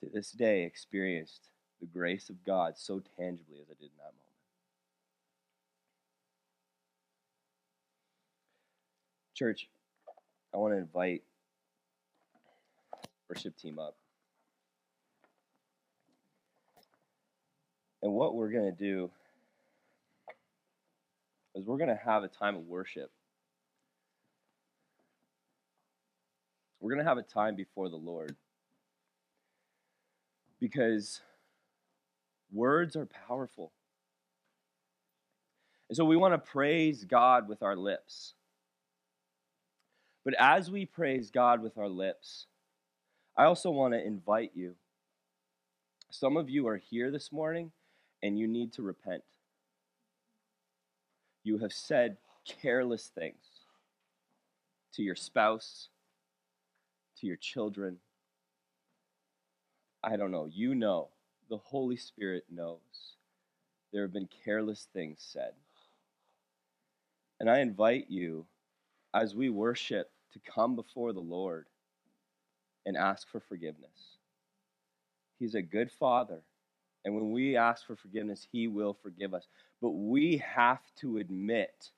to 0.00 0.10
this 0.12 0.30
day, 0.30 0.64
experienced 0.64 1.48
the 1.84 1.98
grace 1.98 2.30
of 2.30 2.42
God 2.44 2.78
so 2.78 3.02
tangibly 3.18 3.58
as 3.60 3.66
I 3.68 3.74
did 3.74 3.90
in 3.90 3.98
that 3.98 4.04
moment. 4.04 4.20
Church, 9.34 9.68
I 10.54 10.56
want 10.56 10.72
to 10.72 10.78
invite 10.78 11.22
worship 13.28 13.56
team 13.58 13.78
up. 13.78 13.96
And 18.02 18.12
what 18.12 18.34
we're 18.34 18.50
going 18.50 18.70
to 18.70 18.78
do 18.78 19.10
is 21.54 21.66
we're 21.66 21.78
going 21.78 21.88
to 21.88 22.00
have 22.02 22.22
a 22.22 22.28
time 22.28 22.56
of 22.56 22.62
worship. 22.66 23.10
We're 26.80 26.92
going 26.94 27.04
to 27.04 27.08
have 27.08 27.18
a 27.18 27.22
time 27.22 27.56
before 27.56 27.88
the 27.88 27.96
Lord. 27.96 28.36
Because 30.60 31.20
words 32.54 32.96
are 32.96 33.06
powerful. 33.06 33.72
And 35.88 35.96
so 35.96 36.04
we 36.04 36.16
want 36.16 36.32
to 36.34 36.38
praise 36.38 37.04
God 37.04 37.48
with 37.48 37.62
our 37.62 37.76
lips. 37.76 38.34
But 40.24 40.34
as 40.38 40.70
we 40.70 40.86
praise 40.86 41.30
God 41.30 41.62
with 41.62 41.76
our 41.76 41.88
lips, 41.88 42.46
I 43.36 43.44
also 43.44 43.70
want 43.70 43.92
to 43.92 44.04
invite 44.04 44.52
you. 44.54 44.76
Some 46.10 46.36
of 46.36 46.48
you 46.48 46.66
are 46.68 46.76
here 46.76 47.10
this 47.10 47.32
morning 47.32 47.72
and 48.22 48.38
you 48.38 48.46
need 48.46 48.72
to 48.74 48.82
repent. 48.82 49.24
You 51.42 51.58
have 51.58 51.72
said 51.72 52.16
careless 52.46 53.10
things 53.14 53.44
to 54.94 55.02
your 55.02 55.16
spouse, 55.16 55.88
to 57.18 57.26
your 57.26 57.36
children. 57.36 57.98
I 60.02 60.16
don't 60.16 60.30
know. 60.30 60.46
You 60.50 60.74
know. 60.74 61.08
The 61.50 61.58
Holy 61.58 61.96
Spirit 61.96 62.44
knows. 62.50 62.78
There 63.92 64.02
have 64.02 64.12
been 64.12 64.28
careless 64.44 64.88
things 64.92 65.18
said. 65.20 65.52
And 67.40 67.50
I 67.50 67.60
invite 67.60 68.06
you, 68.08 68.46
as 69.12 69.34
we 69.34 69.50
worship, 69.50 70.10
to 70.32 70.40
come 70.50 70.74
before 70.74 71.12
the 71.12 71.20
Lord 71.20 71.66
and 72.86 72.96
ask 72.96 73.28
for 73.28 73.40
forgiveness. 73.40 74.18
He's 75.38 75.54
a 75.54 75.62
good 75.62 75.90
father. 75.90 76.40
And 77.04 77.14
when 77.14 77.32
we 77.32 77.56
ask 77.56 77.86
for 77.86 77.96
forgiveness, 77.96 78.46
He 78.50 78.66
will 78.66 78.96
forgive 79.02 79.34
us. 79.34 79.46
But 79.82 79.90
we 79.90 80.38
have 80.38 80.80
to 81.00 81.18
admit 81.18 81.90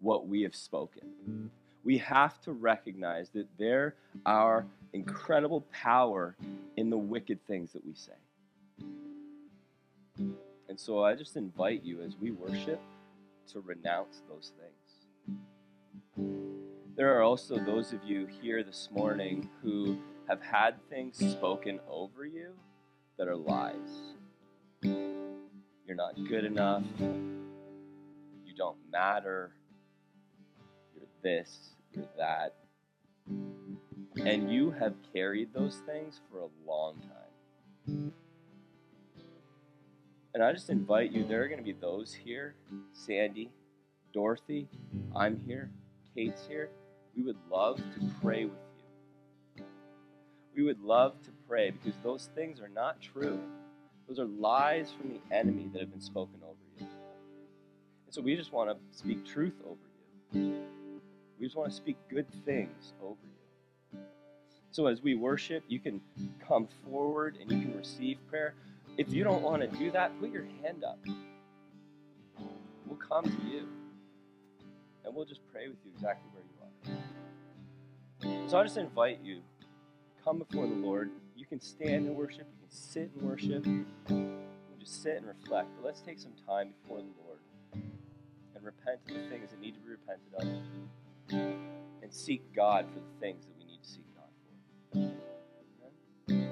what 0.00 0.28
we 0.28 0.42
have 0.42 0.54
spoken. 0.54 1.50
We 1.84 1.98
have 1.98 2.40
to 2.42 2.52
recognize 2.52 3.30
that 3.30 3.48
there 3.58 3.94
are 4.24 4.66
incredible 4.92 5.62
power 5.72 6.36
in 6.76 6.90
the 6.90 6.98
wicked 6.98 7.44
things 7.46 7.72
that 7.72 7.84
we 7.84 7.94
say. 7.94 8.12
And 10.68 10.78
so 10.78 11.02
I 11.02 11.14
just 11.14 11.36
invite 11.36 11.82
you 11.82 12.02
as 12.02 12.16
we 12.16 12.30
worship 12.30 12.80
to 13.52 13.60
renounce 13.60 14.22
those 14.28 14.52
things. 14.58 16.28
There 16.96 17.16
are 17.16 17.22
also 17.22 17.58
those 17.58 17.92
of 17.92 18.04
you 18.04 18.26
here 18.26 18.62
this 18.62 18.88
morning 18.92 19.48
who 19.62 19.98
have 20.28 20.42
had 20.42 20.74
things 20.90 21.16
spoken 21.16 21.80
over 21.88 22.26
you 22.26 22.52
that 23.18 23.28
are 23.28 23.36
lies. 23.36 24.14
You're 24.82 25.96
not 25.96 26.14
good 26.28 26.44
enough. 26.44 26.84
You 26.98 28.54
don't 28.56 28.78
matter. 28.92 29.52
You're 30.94 31.08
this, 31.22 31.70
you're 31.92 32.08
that. 32.18 32.54
And 34.24 34.52
you 34.52 34.70
have 34.72 34.94
carried 35.14 35.54
those 35.54 35.76
things 35.86 36.20
for 36.30 36.40
a 36.40 36.48
long 36.66 36.96
time. 37.00 38.12
And 40.34 40.42
I 40.42 40.52
just 40.52 40.70
invite 40.70 41.10
you, 41.10 41.24
there 41.24 41.42
are 41.42 41.48
going 41.48 41.58
to 41.58 41.64
be 41.64 41.72
those 41.72 42.12
here 42.12 42.54
Sandy, 42.92 43.50
Dorothy, 44.12 44.68
I'm 45.16 45.40
here, 45.46 45.70
Kate's 46.14 46.46
here. 46.46 46.70
We 47.16 47.22
would 47.22 47.38
love 47.50 47.76
to 47.78 48.00
pray 48.22 48.44
with 48.44 48.54
you. 49.56 49.64
We 50.54 50.62
would 50.64 50.80
love 50.80 51.14
to 51.24 51.30
pray 51.48 51.70
because 51.70 51.98
those 52.02 52.28
things 52.34 52.60
are 52.60 52.68
not 52.68 53.00
true. 53.00 53.40
Those 54.06 54.18
are 54.18 54.26
lies 54.26 54.90
from 54.92 55.10
the 55.10 55.36
enemy 55.36 55.68
that 55.72 55.80
have 55.80 55.90
been 55.90 56.00
spoken 56.00 56.40
over 56.44 56.56
you. 56.78 56.86
And 58.06 58.14
so 58.14 58.22
we 58.22 58.36
just 58.36 58.52
want 58.52 58.70
to 58.70 58.98
speak 58.98 59.24
truth 59.24 59.54
over 59.66 59.78
you. 60.32 60.62
We 61.38 61.46
just 61.46 61.56
want 61.56 61.70
to 61.70 61.76
speak 61.76 61.96
good 62.08 62.26
things 62.44 62.92
over 63.02 63.16
you. 63.22 64.00
So 64.70 64.86
as 64.86 65.02
we 65.02 65.14
worship, 65.14 65.64
you 65.68 65.80
can 65.80 66.00
come 66.46 66.68
forward 66.84 67.38
and 67.40 67.50
you 67.50 67.60
can 67.60 67.76
receive 67.76 68.18
prayer. 68.28 68.54
If 68.98 69.12
you 69.12 69.22
don't 69.22 69.42
want 69.42 69.62
to 69.62 69.68
do 69.78 69.92
that, 69.92 70.18
put 70.20 70.30
your 70.30 70.44
hand 70.60 70.82
up. 70.82 70.98
We'll 72.84 72.98
come 72.98 73.24
to 73.24 73.46
you 73.48 73.68
and 75.04 75.14
we'll 75.14 75.24
just 75.24 75.40
pray 75.52 75.68
with 75.68 75.78
you 75.84 75.92
exactly 75.94 76.28
where 76.32 76.42
you 76.42 76.96
are. 78.44 78.48
So 78.48 78.58
I 78.58 78.64
just 78.64 78.76
invite 78.76 79.20
you 79.22 79.40
come 80.24 80.38
before 80.38 80.66
the 80.66 80.74
Lord. 80.74 81.10
You 81.36 81.46
can 81.46 81.60
stand 81.60 82.08
and 82.08 82.16
worship, 82.16 82.48
you 82.50 82.66
can 82.66 82.70
sit 82.70 83.10
and 83.14 83.22
worship, 83.22 83.64
just 84.80 85.00
sit 85.00 85.18
and 85.18 85.28
reflect. 85.28 85.68
But 85.76 85.86
let's 85.86 86.00
take 86.00 86.18
some 86.18 86.32
time 86.44 86.74
before 86.82 86.98
the 86.98 87.12
Lord 87.24 87.38
and 87.72 88.64
repent 88.64 88.98
of 89.08 89.14
the 89.14 89.28
things 89.28 89.50
that 89.52 89.60
need 89.60 89.74
to 89.74 89.80
be 89.80 89.90
repented 89.90 90.34
of 90.34 90.42
and 92.02 92.12
seek 92.12 92.42
God 92.52 92.86
for 92.92 92.98
the 92.98 93.20
things 93.20 93.46
that 93.46 93.52
we 93.58 93.64
need 93.64 93.80
to 93.80 93.88
seek 93.88 94.04
God 94.16 94.24
for. 94.42 94.98
Amen? 96.32 96.50